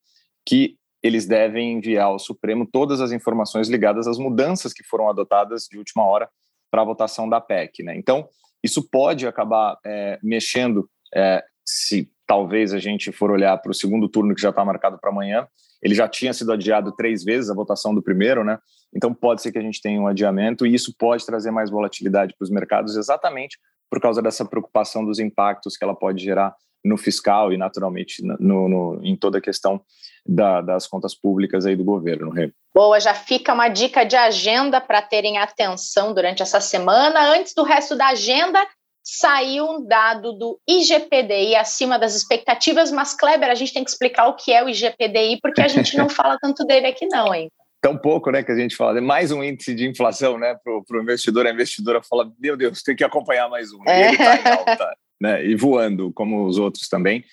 que 0.46 0.78
eles 1.02 1.26
devem 1.26 1.74
enviar 1.74 2.08
ao 2.08 2.20
Supremo 2.20 2.68
todas 2.72 3.02
as 3.02 3.12
informações 3.12 3.68
ligadas 3.68 4.08
às 4.08 4.18
mudanças 4.18 4.74
que 4.74 4.84
foram 4.84 5.10
adotadas 5.10 5.68
de 5.70 5.78
última 5.78 6.06
hora 6.06 6.30
para 6.72 6.82
a 6.82 6.86
votação 6.86 7.30
da 7.30 7.40
PEC, 7.40 7.84
né? 7.84 7.96
Então, 7.96 8.28
isso 8.64 8.90
pode 8.90 9.28
acabar 9.28 9.78
é, 9.86 10.20
mexendo 10.22 10.90
é, 11.14 11.44
se 11.66 12.12
talvez 12.26 12.74
a 12.74 12.80
gente 12.80 13.12
for 13.12 13.32
olhar 13.32 13.58
para 13.60 13.72
o 13.72 13.76
segundo 13.76 14.10
turno 14.10 14.36
que 14.36 14.42
já 14.42 14.50
está 14.50 14.66
marcado 14.66 14.98
para 15.00 15.12
amanhã, 15.12 15.48
ele 15.82 15.96
já 15.96 16.08
tinha 16.08 16.34
sido 16.34 16.52
adiado 16.52 16.92
três 16.92 17.24
vezes 17.24 17.50
a 17.50 17.54
votação 17.54 17.94
do 17.94 18.02
primeiro, 18.02 18.44
né? 18.44 18.60
Então 18.94 19.14
pode 19.14 19.42
ser 19.42 19.52
que 19.52 19.58
a 19.58 19.62
gente 19.62 19.82
tenha 19.82 20.02
um 20.02 20.08
adiamento 20.08 20.66
e 20.66 20.74
isso 20.74 20.94
pode 20.98 21.26
trazer 21.26 21.52
mais 21.52 21.70
volatilidade 21.70 22.34
para 22.38 22.44
os 22.44 22.50
mercados, 22.50 22.98
exatamente 22.98 23.58
por 23.90 24.02
causa 24.02 24.22
dessa 24.22 24.46
preocupação 24.46 25.06
dos 25.06 25.20
impactos 25.20 25.78
que 25.78 25.84
ela 25.84 25.96
pode 25.96 26.24
gerar 26.24 26.56
no 26.84 26.98
fiscal 26.98 27.52
e 27.52 27.58
naturalmente 27.58 28.24
no, 28.24 28.70
no 28.70 29.00
em 29.04 29.16
toda 29.16 29.38
a 29.38 29.42
questão 29.42 29.82
da, 30.26 30.62
das 30.62 30.88
contas 30.88 31.16
públicas 31.16 31.66
aí 31.66 31.76
do 31.76 31.84
governo. 31.84 32.32
Boa, 32.74 33.00
já 33.00 33.14
fica 33.14 33.54
uma 33.54 33.70
dica 33.70 34.04
de 34.04 34.16
agenda 34.16 34.80
para 34.80 35.02
terem 35.02 35.38
atenção 35.38 36.14
durante 36.14 36.42
essa 36.42 36.62
semana. 36.62 37.34
Antes 37.34 37.54
do 37.54 37.64
resto 37.64 37.96
da 37.96 38.08
agenda, 38.08 38.60
saiu 39.04 39.66
um 39.66 39.86
dado 39.86 40.34
do 40.34 40.60
IGPDI 40.68 41.56
acima 41.56 41.98
das 41.98 42.14
expectativas, 42.14 42.92
mas 42.92 43.16
Kleber, 43.16 43.50
a 43.50 43.56
gente 43.56 43.74
tem 43.74 43.84
que 43.84 43.90
explicar 43.90 44.28
o 44.28 44.36
que 44.36 44.52
é 44.52 44.64
o 44.64 44.70
IGPDI, 44.70 45.40
porque 45.42 45.62
a 45.62 45.68
gente 45.68 45.98
não 45.98 46.08
fala 46.10 46.38
tanto 46.42 46.66
dele 46.66 46.88
aqui 46.88 47.08
não, 47.08 47.34
hein? 47.34 47.50
Tão 47.82 47.98
pouco, 47.98 48.32
né, 48.32 48.44
que 48.44 48.52
a 48.52 48.56
gente 48.56 48.76
fala. 48.76 48.98
É 48.98 49.02
mais 49.02 49.32
um 49.32 49.44
índice 49.44 49.76
de 49.76 49.88
inflação, 49.88 50.38
né, 50.38 50.56
para 50.64 50.98
o 50.98 51.02
investidor. 51.02 51.46
A 51.46 51.52
investidora 51.52 52.02
fala, 52.02 52.32
meu 52.40 52.58
Deus, 52.58 52.82
tem 52.82 52.96
que 52.96 53.04
acompanhar 53.04 53.50
mais 53.50 53.72
um. 53.72 53.80
É. 53.88 54.02
E 54.02 54.08
ele 54.08 54.16
está 54.16 54.36
em 54.36 54.52
alta, 54.52 54.98
né, 55.22 55.46
e 55.46 55.56
voando, 55.56 56.12
como 56.12 56.46
os 56.46 56.58
outros 56.58 56.90
também. 56.90 57.24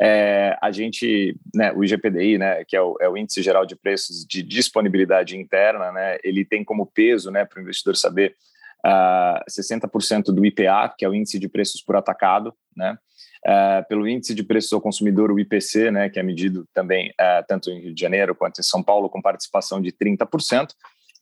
É, 0.00 0.56
a 0.60 0.70
gente, 0.72 1.36
né, 1.54 1.72
o 1.72 1.84
IGPDI, 1.84 2.38
né, 2.38 2.64
que 2.64 2.76
é 2.76 2.80
o, 2.80 2.96
é 3.00 3.08
o, 3.08 3.16
índice 3.16 3.42
geral 3.42 3.64
de 3.64 3.76
preços 3.76 4.26
de 4.26 4.42
disponibilidade 4.42 5.36
interna, 5.36 5.92
né, 5.92 6.18
ele 6.22 6.44
tem 6.44 6.64
como 6.64 6.86
peso, 6.86 7.30
né, 7.30 7.44
para 7.44 7.58
o 7.58 7.62
investidor 7.62 7.96
saber 7.96 8.34
uh, 8.84 9.44
60% 9.48 10.24
do 10.26 10.44
IPA, 10.44 10.94
que 10.98 11.04
é 11.04 11.08
o 11.08 11.14
índice 11.14 11.38
de 11.38 11.48
preços 11.48 11.80
por 11.82 11.96
atacado, 11.96 12.54
né? 12.76 12.98
Uh, 13.46 13.86
pelo 13.88 14.08
índice 14.08 14.34
de 14.34 14.42
preços 14.42 14.72
ao 14.72 14.80
consumidor, 14.80 15.30
o 15.30 15.38
IPC, 15.38 15.92
né, 15.92 16.08
que 16.10 16.18
é 16.18 16.22
medido 16.22 16.66
também 16.74 17.10
uh, 17.10 17.44
tanto 17.46 17.70
em 17.70 17.80
Rio 17.80 17.94
de 17.94 18.00
Janeiro 18.00 18.34
quanto 18.34 18.60
em 18.60 18.64
São 18.64 18.82
Paulo, 18.82 19.08
com 19.08 19.22
participação 19.22 19.80
de 19.80 19.92
30%, 19.92 20.70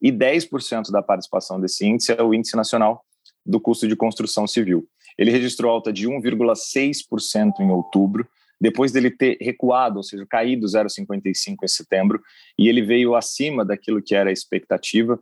e 0.00 0.10
10% 0.10 0.90
da 0.90 1.02
participação 1.02 1.60
desse 1.60 1.86
índice 1.86 2.12
é 2.12 2.22
o 2.22 2.32
índice 2.32 2.56
nacional 2.56 3.04
do 3.44 3.60
custo 3.60 3.86
de 3.86 3.94
construção 3.94 4.46
civil. 4.46 4.88
Ele 5.18 5.30
registrou 5.30 5.70
alta 5.70 5.92
de 5.92 6.08
1,6% 6.08 7.60
em 7.60 7.70
outubro, 7.70 8.26
depois 8.60 8.90
dele 8.90 9.10
ter 9.10 9.36
recuado, 9.40 9.98
ou 9.98 10.02
seja, 10.02 10.24
caído 10.26 10.66
0,55 10.66 11.56
em 11.62 11.68
setembro, 11.68 12.22
e 12.58 12.68
ele 12.68 12.80
veio 12.80 13.14
acima 13.14 13.64
daquilo 13.64 14.00
que 14.02 14.14
era 14.14 14.30
a 14.30 14.32
expectativa, 14.32 15.20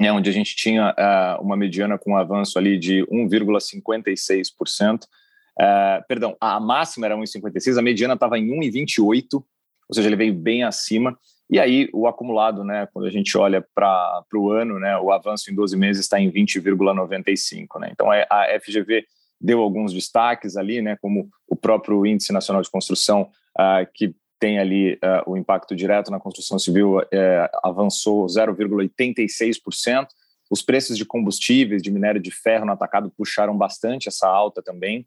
né, 0.00 0.10
onde 0.12 0.30
a 0.30 0.32
gente 0.32 0.56
tinha 0.56 0.94
uh, 0.94 1.42
uma 1.42 1.56
mediana 1.56 1.98
com 1.98 2.12
um 2.12 2.16
avanço 2.16 2.58
ali 2.58 2.78
de 2.78 3.04
1,56%. 3.06 5.00
Uh, 5.60 6.04
perdão, 6.06 6.36
a 6.40 6.60
máxima 6.60 7.06
era 7.06 7.16
1,56, 7.16 7.78
a 7.78 7.82
mediana 7.82 8.14
estava 8.14 8.38
em 8.38 8.48
1,28, 8.48 9.34
ou 9.34 9.44
seja, 9.92 10.08
ele 10.08 10.16
veio 10.16 10.34
bem 10.34 10.62
acima. 10.62 11.18
E 11.50 11.58
aí 11.58 11.88
o 11.94 12.06
acumulado, 12.06 12.62
né, 12.62 12.86
quando 12.92 13.06
a 13.06 13.10
gente 13.10 13.36
olha 13.36 13.66
para 13.74 14.22
o 14.34 14.50
ano, 14.50 14.78
né, 14.78 14.98
o 14.98 15.10
avanço 15.10 15.50
em 15.50 15.54
12 15.54 15.76
meses 15.76 16.02
está 16.02 16.20
em 16.20 16.30
20,95. 16.30 17.80
Né? 17.80 17.88
Então 17.90 18.10
a 18.10 18.60
FGV 18.60 19.04
deu 19.40 19.60
alguns 19.60 19.92
destaques 19.92 20.56
ali, 20.56 20.82
né, 20.82 20.96
como 21.00 21.28
o 21.48 21.56
próprio 21.56 22.04
Índice 22.04 22.32
Nacional 22.32 22.62
de 22.62 22.70
Construção, 22.70 23.30
uh, 23.58 23.88
que 23.94 24.14
tem 24.38 24.58
ali 24.58 24.94
uh, 24.94 25.30
o 25.30 25.36
impacto 25.36 25.74
direto 25.74 26.10
na 26.10 26.20
construção 26.20 26.58
civil 26.58 26.98
uh, 26.98 27.04
avançou 27.62 28.26
0,86%. 28.26 30.06
Os 30.50 30.62
preços 30.62 30.96
de 30.96 31.04
combustíveis, 31.04 31.82
de 31.82 31.90
minério 31.90 32.20
de 32.20 32.30
ferro 32.30 32.64
no 32.64 32.72
atacado 32.72 33.12
puxaram 33.16 33.56
bastante 33.56 34.08
essa 34.08 34.28
alta 34.28 34.62
também. 34.62 35.06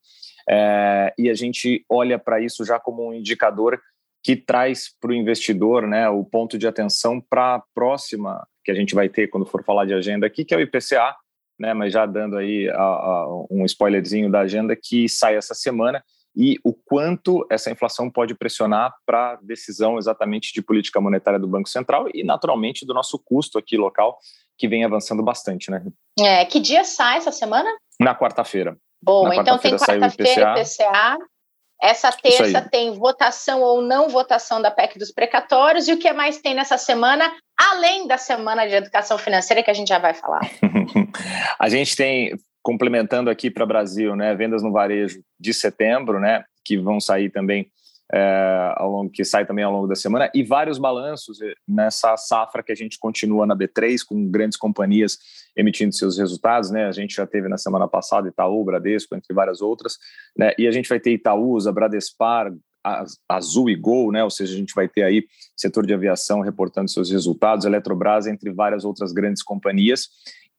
Uh, 0.50 1.12
e 1.17 1.29
a 1.29 1.33
gente 1.33 1.86
olha 1.89 2.17
para 2.17 2.41
isso 2.41 2.65
já 2.65 2.79
como 2.79 3.07
um 3.07 3.13
indicador 3.13 3.79
que 4.24 4.36
traz 4.36 4.89
para 5.00 5.12
o 5.12 5.15
investidor 5.15 5.88
né, 5.88 6.07
o 6.10 6.24
ponto 6.24 6.57
de 6.57 6.67
atenção 6.67 7.19
para 7.19 7.55
a 7.55 7.63
próxima 7.74 8.48
que 8.63 8.71
a 8.71 8.75
gente 8.75 8.93
vai 8.93 9.10
ter 9.10 9.27
quando 9.27 9.45
for 9.45 9.63
falar 9.63 9.86
de 9.86 9.93
agenda 9.93 10.27
aqui, 10.27 10.45
que 10.45 10.53
é 10.53 10.57
o 10.57 10.62
IPCA, 10.62 11.15
né, 11.60 11.74
mas 11.74 11.91
já 11.91 12.05
dando 12.05 12.38
aí 12.38 12.69
a, 12.69 12.81
a, 12.81 13.45
um 13.50 13.65
spoilerzinho 13.65 14.29
da 14.29 14.41
agenda 14.41 14.75
que 14.75 15.10
sai 15.10 15.36
essa 15.36 15.55
semana 15.55 16.03
e 16.36 16.57
o 16.63 16.74
quanto 16.74 17.45
essa 17.51 17.69
inflação 17.71 18.10
pode 18.10 18.33
pressionar 18.36 18.93
para 19.05 19.33
a 19.33 19.36
decisão 19.41 19.98
exatamente 19.98 20.53
de 20.53 20.62
política 20.62 21.01
monetária 21.01 21.39
do 21.39 21.48
Banco 21.48 21.67
Central 21.67 22.07
e, 22.13 22.24
naturalmente, 22.24 22.86
do 22.86 22.93
nosso 22.93 23.19
custo 23.19 23.57
aqui 23.57 23.75
local, 23.75 24.17
que 24.57 24.67
vem 24.67 24.86
avançando 24.86 25.21
bastante, 25.21 25.69
né? 25.69 25.83
É, 26.19 26.45
que 26.45 26.60
dia 26.60 26.83
sai 26.83 27.17
essa 27.17 27.31
semana? 27.31 27.69
Na 28.00 28.15
quarta-feira. 28.15 28.77
Bom, 29.03 29.31
então 29.34 29.58
tem 29.58 29.75
quarta-feira 29.75 30.53
IPCA. 30.60 30.62
IPCA. 30.62 31.17
Essa 31.81 32.12
terça 32.12 32.62
tem 32.62 32.93
votação 32.93 33.62
ou 33.62 33.81
não 33.81 34.08
votação 34.08 34.62
da 34.62 34.70
PEC 34.70 35.00
dos 35.00 35.12
precatórios. 35.12 35.88
E 35.88 35.93
o 35.93 35.98
que 35.98 36.13
mais 36.13 36.38
tem 36.38 36.53
nessa 36.53 36.77
semana, 36.77 37.31
além 37.58 38.08
da 38.08 38.20
semana 38.20 38.67
de 38.67 38.75
educação 38.75 39.17
financeira, 39.17 39.63
que 39.63 39.72
a 39.72 39.74
gente 39.74 39.88
já 39.88 39.98
vai 39.98 40.13
falar? 40.13 40.41
a 41.58 41.70
gente 41.70 41.96
tem 41.96 42.38
complementando 42.62 43.31
aqui 43.31 43.50
para 43.50 43.63
o 43.63 43.67
Brasil, 43.67 44.15
né, 44.15 44.36
vendas 44.36 44.62
no 44.62 44.72
varejo 44.72 45.24
de 45.39 45.51
setembro, 45.51 46.20
né, 46.20 46.43
que 46.63 46.77
vão 46.77 47.00
sair 47.00 47.31
também 47.31 47.72
é, 48.13 48.74
ao 48.75 48.91
longo 48.91 49.10
que 49.10 49.24
sai 49.24 49.46
também 49.46 49.63
ao 49.63 49.72
longo 49.72 49.88
da 49.88 49.96
semana 49.96 50.29
e 50.36 50.43
vários 50.43 50.77
balanços 50.77 51.41
eh, 51.41 51.53
nessa 51.65 52.17
safra 52.17 52.62
que 52.62 52.72
a 52.72 52.75
gente 52.75 53.00
continua 53.00 53.46
na 53.46 53.55
B3 53.55 54.00
com 54.05 54.29
grandes 54.29 54.58
companhias 54.58 55.17
emitindo 55.55 55.93
seus 55.93 56.17
resultados, 56.17 56.72
né? 56.72 56.86
A 56.86 56.91
gente 56.91 57.15
já 57.15 57.25
teve 57.25 57.48
na 57.48 57.58
semana 57.58 57.88
passada 57.88 58.27
Itaú, 58.27 58.63
Bradesco, 58.63 59.15
entre 59.15 59.34
várias 59.34 59.62
outras, 59.62 59.98
né? 60.38 60.51
E 60.58 60.67
a 60.67 60.72
gente 60.72 60.88
vai 60.88 61.00
ter 61.00 61.12
Itaúsa, 61.12 61.72
Bradespar, 61.72 62.51
Azul 63.29 63.70
e 63.70 63.75
Gol, 63.75 64.12
né? 64.12 64.24
Ou 64.24 64.29
seja, 64.29 64.53
a 64.53 64.58
gente 64.58 64.74
vai 64.74 64.88
ter 64.88 65.03
aí 65.03 65.25
setor 65.55 65.86
de 65.86 65.93
aviação 65.93 66.41
reportando 66.41 66.89
seus 66.89 67.12
resultados, 67.12 67.65
Eletrobras, 67.65 68.27
entre 68.27 68.51
várias 68.51 68.84
outras 68.84 69.12
grandes 69.12 69.43
companhias. 69.43 70.08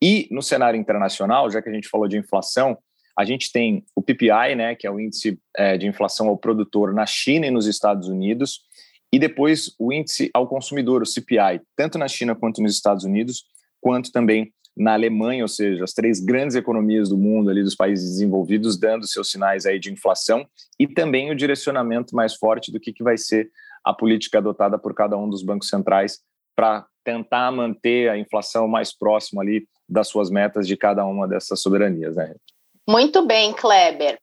E 0.01 0.29
no 0.31 0.43
cenário 0.43 0.79
internacional, 0.79 1.51
já 1.51 1.63
que 1.63 1.69
a 1.69 1.73
gente 1.73 1.89
falou 1.89 2.09
de 2.09 2.17
inflação, 2.17 2.77
a 3.17 3.25
gente 3.25 3.53
tem 3.53 3.85
o 3.95 4.03
PPI, 4.03 4.55
né, 4.57 4.75
que 4.75 4.87
é 4.87 4.91
o 4.91 4.99
índice 4.99 5.39
é, 5.57 5.77
de 5.77 5.87
inflação 5.87 6.29
ao 6.29 6.37
produtor 6.37 6.95
na 6.95 7.07
China 7.07 7.47
e 7.47 7.51
nos 7.51 7.67
Estados 7.67 8.09
Unidos, 8.09 8.61
e 9.13 9.19
depois 9.19 9.75
o 9.79 9.93
índice 9.93 10.31
ao 10.33 10.49
consumidor, 10.49 11.03
o 11.03 11.07
CPI, 11.07 11.61
tanto 11.77 11.99
na 11.99 12.09
China 12.09 12.35
quanto 12.35 12.63
nos 12.63 12.75
Estados 12.75 13.05
Unidos, 13.05 13.45
quanto 13.81 14.11
também 14.11 14.53
na 14.77 14.95
Alemanha, 14.95 15.45
ou 15.45 15.49
seja, 15.49 15.85
as 15.85 15.93
três 15.93 16.21
grandes 16.21 16.57
economias 16.57 17.09
do 17.09 17.17
mundo 17.17 17.51
ali 17.51 17.63
dos 17.63 17.75
países 17.75 18.13
desenvolvidos 18.13 18.79
dando 18.79 19.07
seus 19.07 19.31
sinais 19.31 19.67
aí 19.67 19.79
de 19.79 19.93
inflação 19.93 20.47
e 20.79 20.87
também 20.87 21.31
o 21.31 21.37
direcionamento 21.37 22.17
mais 22.17 22.35
forte 22.35 22.73
do 22.73 22.81
que, 22.81 22.93
que 22.93 23.03
vai 23.03 23.19
ser 23.19 23.51
a 23.85 23.93
política 23.93 24.39
adotada 24.39 24.79
por 24.79 24.95
cada 24.95 25.17
um 25.17 25.29
dos 25.29 25.43
bancos 25.43 25.69
centrais 25.69 26.21
para 26.57 26.87
tentar 27.05 27.51
manter 27.51 28.09
a 28.09 28.17
inflação 28.17 28.69
mais 28.69 28.97
próxima 28.97 29.43
ali 29.43 29.67
das 29.89 30.09
suas 30.09 30.31
metas 30.31 30.67
de 30.67 30.77
cada 30.77 31.05
uma 31.05 31.27
dessas 31.27 31.61
soberanias, 31.61 32.17
né? 32.17 32.35
Muito 32.89 33.27
bem, 33.27 33.53
Kleber. 33.53 34.19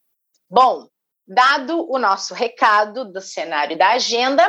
Bom, 0.50 0.88
dado 1.28 1.86
o 1.90 2.00
nosso 2.00 2.34
recado 2.34 3.06
do 3.06 3.22
cenário 3.22 3.78
da 3.78 3.92
agenda, 3.92 4.44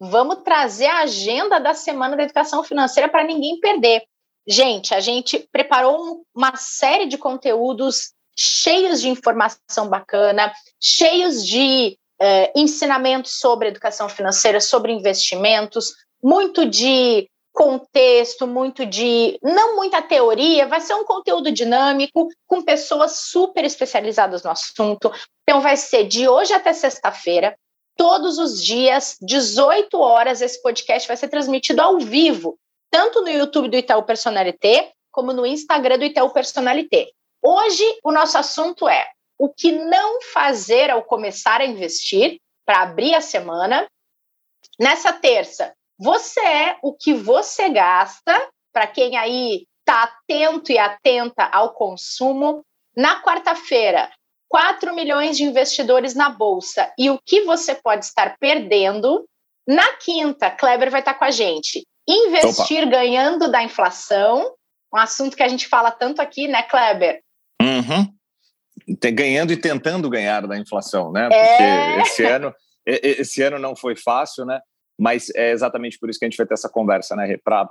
vamos 0.00 0.42
trazer 0.42 0.86
a 0.86 1.02
agenda 1.02 1.58
da 1.58 1.74
Semana 1.74 2.16
da 2.16 2.22
Educação 2.22 2.64
Financeira 2.64 3.08
para 3.08 3.24
ninguém 3.24 3.60
perder. 3.60 4.02
Gente, 4.46 4.94
a 4.94 5.00
gente 5.00 5.48
preparou 5.50 6.22
uma 6.34 6.54
série 6.56 7.06
de 7.06 7.16
conteúdos 7.16 8.12
cheios 8.36 9.00
de 9.00 9.08
informação 9.08 9.88
bacana, 9.88 10.52
cheios 10.80 11.46
de 11.46 11.96
eh, 12.20 12.52
ensinamentos 12.54 13.38
sobre 13.38 13.68
educação 13.68 14.08
financeira, 14.08 14.60
sobre 14.60 14.92
investimentos, 14.92 15.92
muito 16.22 16.66
de 16.66 17.28
contexto, 17.52 18.46
muito 18.46 18.84
de. 18.84 19.38
não 19.40 19.76
muita 19.76 20.02
teoria, 20.02 20.66
vai 20.66 20.80
ser 20.80 20.94
um 20.94 21.04
conteúdo 21.04 21.52
dinâmico, 21.52 22.28
com 22.46 22.62
pessoas 22.62 23.20
super 23.20 23.64
especializadas 23.64 24.42
no 24.42 24.50
assunto. 24.50 25.12
Então, 25.42 25.60
vai 25.60 25.76
ser 25.76 26.04
de 26.04 26.28
hoje 26.28 26.52
até 26.52 26.72
sexta-feira, 26.72 27.56
todos 27.96 28.38
os 28.38 28.62
dias, 28.62 29.16
18 29.22 29.96
horas, 29.98 30.42
esse 30.42 30.60
podcast 30.60 31.06
vai 31.06 31.16
ser 31.16 31.28
transmitido 31.28 31.80
ao 31.80 32.00
vivo, 32.00 32.58
tanto 32.94 33.22
no 33.22 33.28
YouTube 33.28 33.68
do 33.68 33.76
Itaú 33.76 34.04
Personalité, 34.04 34.92
como 35.10 35.32
no 35.32 35.44
Instagram 35.44 35.98
do 35.98 36.04
Itaú 36.04 36.30
Personalité. 36.30 37.10
Hoje, 37.42 37.82
o 38.04 38.12
nosso 38.12 38.38
assunto 38.38 38.88
é 38.88 39.10
o 39.36 39.52
que 39.52 39.72
não 39.72 40.22
fazer 40.22 40.90
ao 40.90 41.02
começar 41.02 41.60
a 41.60 41.66
investir 41.66 42.38
para 42.64 42.82
abrir 42.82 43.12
a 43.12 43.20
semana. 43.20 43.84
Nessa 44.78 45.12
terça, 45.12 45.74
você 45.98 46.38
é 46.38 46.78
o 46.84 46.94
que 46.94 47.12
você 47.12 47.68
gasta, 47.68 48.48
para 48.72 48.86
quem 48.86 49.16
aí 49.16 49.66
está 49.80 50.04
atento 50.04 50.70
e 50.70 50.78
atenta 50.78 51.46
ao 51.46 51.74
consumo. 51.74 52.64
Na 52.96 53.20
quarta-feira, 53.24 54.08
4 54.48 54.94
milhões 54.94 55.36
de 55.36 55.42
investidores 55.42 56.14
na 56.14 56.28
bolsa 56.28 56.92
e 56.96 57.10
o 57.10 57.18
que 57.26 57.40
você 57.40 57.74
pode 57.74 58.04
estar 58.04 58.36
perdendo. 58.38 59.28
Na 59.66 59.96
quinta, 59.96 60.48
Kleber 60.48 60.92
vai 60.92 61.00
estar 61.00 61.14
com 61.14 61.24
a 61.24 61.32
gente. 61.32 61.84
Investir 62.08 62.82
Opa. 62.82 62.90
ganhando 62.90 63.50
da 63.50 63.62
inflação, 63.62 64.54
um 64.92 64.98
assunto 64.98 65.36
que 65.36 65.42
a 65.42 65.48
gente 65.48 65.66
fala 65.66 65.90
tanto 65.90 66.20
aqui, 66.20 66.46
né, 66.46 66.62
Kleber? 66.62 67.20
Uhum. 67.60 68.12
Ganhando 69.14 69.52
e 69.52 69.56
tentando 69.56 70.10
ganhar 70.10 70.46
da 70.46 70.58
inflação, 70.58 71.10
né? 71.10 71.28
Porque 71.28 71.62
é... 71.62 72.02
esse 72.02 72.24
ano 72.24 72.54
esse 72.86 73.42
ano 73.42 73.58
não 73.58 73.74
foi 73.74 73.96
fácil, 73.96 74.44
né? 74.44 74.60
Mas 74.98 75.30
é 75.34 75.50
exatamente 75.50 75.98
por 75.98 76.08
isso 76.08 76.18
que 76.18 76.24
a 76.24 76.28
gente 76.28 76.36
vai 76.36 76.46
ter 76.46 76.54
essa 76.54 76.68
conversa, 76.68 77.16
né? 77.16 77.36
Para 77.42 77.70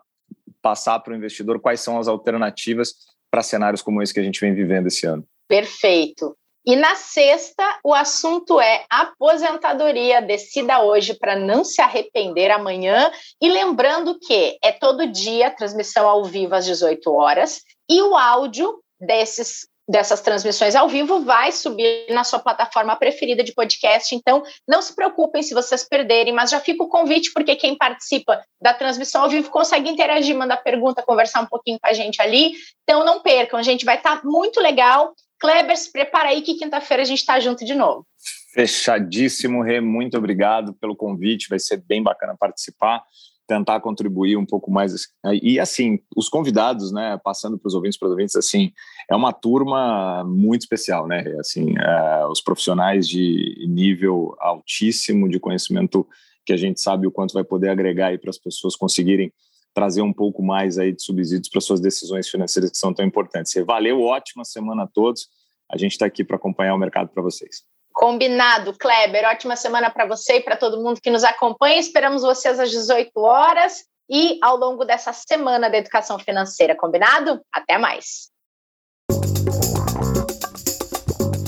passar 0.61 0.99
para 0.99 1.13
o 1.13 1.15
investidor 1.15 1.59
quais 1.59 1.81
são 1.81 1.99
as 1.99 2.07
alternativas 2.07 2.93
para 3.29 3.43
cenários 3.43 3.81
como 3.81 4.01
esse 4.01 4.13
que 4.13 4.19
a 4.19 4.23
gente 4.23 4.39
vem 4.39 4.53
vivendo 4.53 4.87
esse 4.87 5.05
ano. 5.05 5.25
Perfeito. 5.47 6.35
E 6.65 6.75
na 6.75 6.95
sexta, 6.95 7.77
o 7.83 7.93
assunto 7.93 8.59
é 8.59 8.85
aposentadoria. 8.89 10.21
Decida 10.21 10.81
hoje 10.81 11.13
para 11.13 11.35
não 11.35 11.63
se 11.63 11.81
arrepender 11.81 12.51
amanhã. 12.51 13.11
E 13.41 13.49
lembrando 13.49 14.17
que 14.17 14.57
é 14.63 14.71
todo 14.71 15.11
dia 15.11 15.51
transmissão 15.51 16.07
ao 16.07 16.23
vivo 16.23 16.55
às 16.55 16.65
18 16.65 17.11
horas 17.11 17.61
e 17.89 18.01
o 18.01 18.15
áudio 18.15 18.81
desses 18.99 19.67
dessas 19.87 20.21
transmissões 20.21 20.75
ao 20.75 20.87
vivo 20.87 21.21
vai 21.21 21.51
subir 21.51 22.07
na 22.09 22.23
sua 22.23 22.39
plataforma 22.39 22.95
preferida 22.95 23.43
de 23.43 23.53
podcast. 23.53 24.15
Então, 24.15 24.41
não 24.67 24.81
se 24.81 24.95
preocupem 24.95 25.43
se 25.43 25.53
vocês 25.53 25.83
perderem, 25.83 26.33
mas 26.33 26.49
já 26.49 26.59
fica 26.59 26.83
o 26.83 26.87
convite, 26.87 27.31
porque 27.33 27.55
quem 27.55 27.77
participa 27.77 28.41
da 28.61 28.73
transmissão 28.73 29.23
ao 29.23 29.29
vivo 29.29 29.49
consegue 29.49 29.89
interagir, 29.89 30.35
mandar 30.35 30.57
pergunta, 30.57 31.03
conversar 31.03 31.41
um 31.41 31.47
pouquinho 31.47 31.77
com 31.81 31.89
a 31.89 31.93
gente 31.93 32.21
ali. 32.21 32.53
Então, 32.83 33.03
não 33.03 33.21
percam, 33.21 33.61
gente 33.61 33.85
vai 33.85 33.97
estar 33.97 34.21
tá 34.21 34.21
muito 34.23 34.59
legal. 34.59 35.13
Kleber, 35.43 35.75
se 35.75 35.91
prepara 35.91 36.29
aí 36.29 36.41
que 36.41 36.53
quinta-feira 36.53 37.03
a 37.03 37.05
gente 37.05 37.19
está 37.19 37.37
junto 37.37 37.65
de 37.65 37.75
novo. 37.75 38.07
Fechadíssimo, 38.53 39.61
Rê. 39.61 39.81
Muito 39.81 40.17
obrigado 40.17 40.73
pelo 40.75 40.95
convite. 40.95 41.49
Vai 41.49 41.59
ser 41.59 41.83
bem 41.85 42.01
bacana 42.01 42.33
participar 42.39 43.03
tentar 43.45 43.81
contribuir 43.81 44.37
um 44.37 44.45
pouco 44.45 44.71
mais. 44.71 45.09
E 45.41 45.59
assim, 45.59 45.99
os 46.15 46.29
convidados, 46.29 46.93
né, 46.93 47.19
passando 47.23 47.57
para 47.57 47.67
os 47.67 47.73
ouvintes, 47.73 47.99
para 47.99 48.05
os 48.07 48.11
ouvintes, 48.11 48.37
assim, 48.37 48.71
é 49.11 49.15
uma 49.15 49.33
turma 49.33 50.23
muito 50.23 50.61
especial, 50.61 51.05
né? 51.07 51.23
Assim, 51.39 51.73
é, 51.77 52.25
os 52.27 52.39
profissionais 52.39 53.05
de 53.05 53.65
nível 53.67 54.33
altíssimo 54.39 55.27
de 55.27 55.41
conhecimento 55.41 56.07
que 56.45 56.53
a 56.53 56.57
gente 56.57 56.79
sabe 56.79 57.05
o 57.05 57.11
quanto 57.11 57.33
vai 57.33 57.43
poder 57.43 57.69
agregar 57.69 58.07
aí 58.07 58.17
para 58.17 58.29
as 58.29 58.37
pessoas 58.37 58.77
conseguirem 58.77 59.31
trazer 59.73 60.01
um 60.01 60.13
pouco 60.13 60.43
mais 60.43 60.77
aí 60.77 60.93
de 60.93 61.01
subsídios 61.01 61.49
para 61.49 61.59
suas 61.59 61.81
decisões 61.81 62.29
financeiras 62.29 62.71
que 62.71 62.77
são 62.77 62.93
tão 62.93 63.05
importantes. 63.05 63.53
Valeu, 63.65 64.01
ótima 64.01 64.45
semana 64.45 64.83
a 64.83 64.87
todos. 64.87 65.27
A 65.73 65.77
gente 65.77 65.93
está 65.93 66.05
aqui 66.05 66.23
para 66.23 66.35
acompanhar 66.35 66.75
o 66.75 66.77
mercado 66.77 67.09
para 67.09 67.23
vocês. 67.23 67.63
Combinado, 67.91 68.77
Kleber. 68.77 69.25
Ótima 69.25 69.55
semana 69.55 69.89
para 69.89 70.05
você 70.05 70.35
e 70.37 70.41
para 70.41 70.55
todo 70.55 70.83
mundo 70.83 71.01
que 71.01 71.09
nos 71.09 71.23
acompanha. 71.23 71.79
Esperamos 71.79 72.21
vocês 72.21 72.59
às 72.59 72.69
18 72.69 73.11
horas 73.15 73.83
e 74.07 74.37
ao 74.43 74.55
longo 74.55 74.85
dessa 74.85 75.11
semana 75.11 75.71
da 75.71 75.77
educação 75.79 76.19
financeira. 76.19 76.75
Combinado? 76.75 77.41
Até 77.51 77.79
mais. 77.79 78.31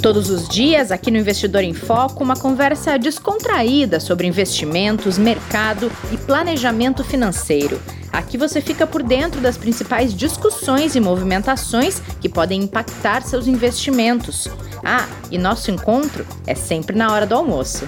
Todos 0.02 0.32
os 0.32 0.50
dias, 0.50 0.92
aqui 0.92 1.12
no 1.12 1.18
Investidor 1.18 1.64
em 1.64 1.74
Foco, 1.76 2.24
uma 2.24 2.36
conversa 2.36 2.98
descontraída 2.98 4.00
sobre 4.00 4.26
investimentos, 4.26 5.20
mercado 5.20 5.92
e 6.12 6.18
planejamento 6.18 7.04
financeiro. 7.04 7.80
Aqui 8.16 8.38
você 8.38 8.62
fica 8.62 8.88
por 8.88 9.04
dentro 9.04 9.42
das 9.42 9.58
principais 9.58 10.14
discussões 10.14 10.96
e 10.96 11.02
movimentações 11.02 12.02
que 12.22 12.30
podem 12.30 12.62
impactar 12.62 13.22
seus 13.24 13.46
investimentos. 13.46 14.48
Ah, 14.86 15.06
e 15.30 15.38
nosso 15.38 15.70
encontro 15.70 16.26
é 16.48 16.56
sempre 16.56 16.96
na 16.96 17.12
hora 17.12 17.26
do 17.26 17.36
almoço. 17.36 17.86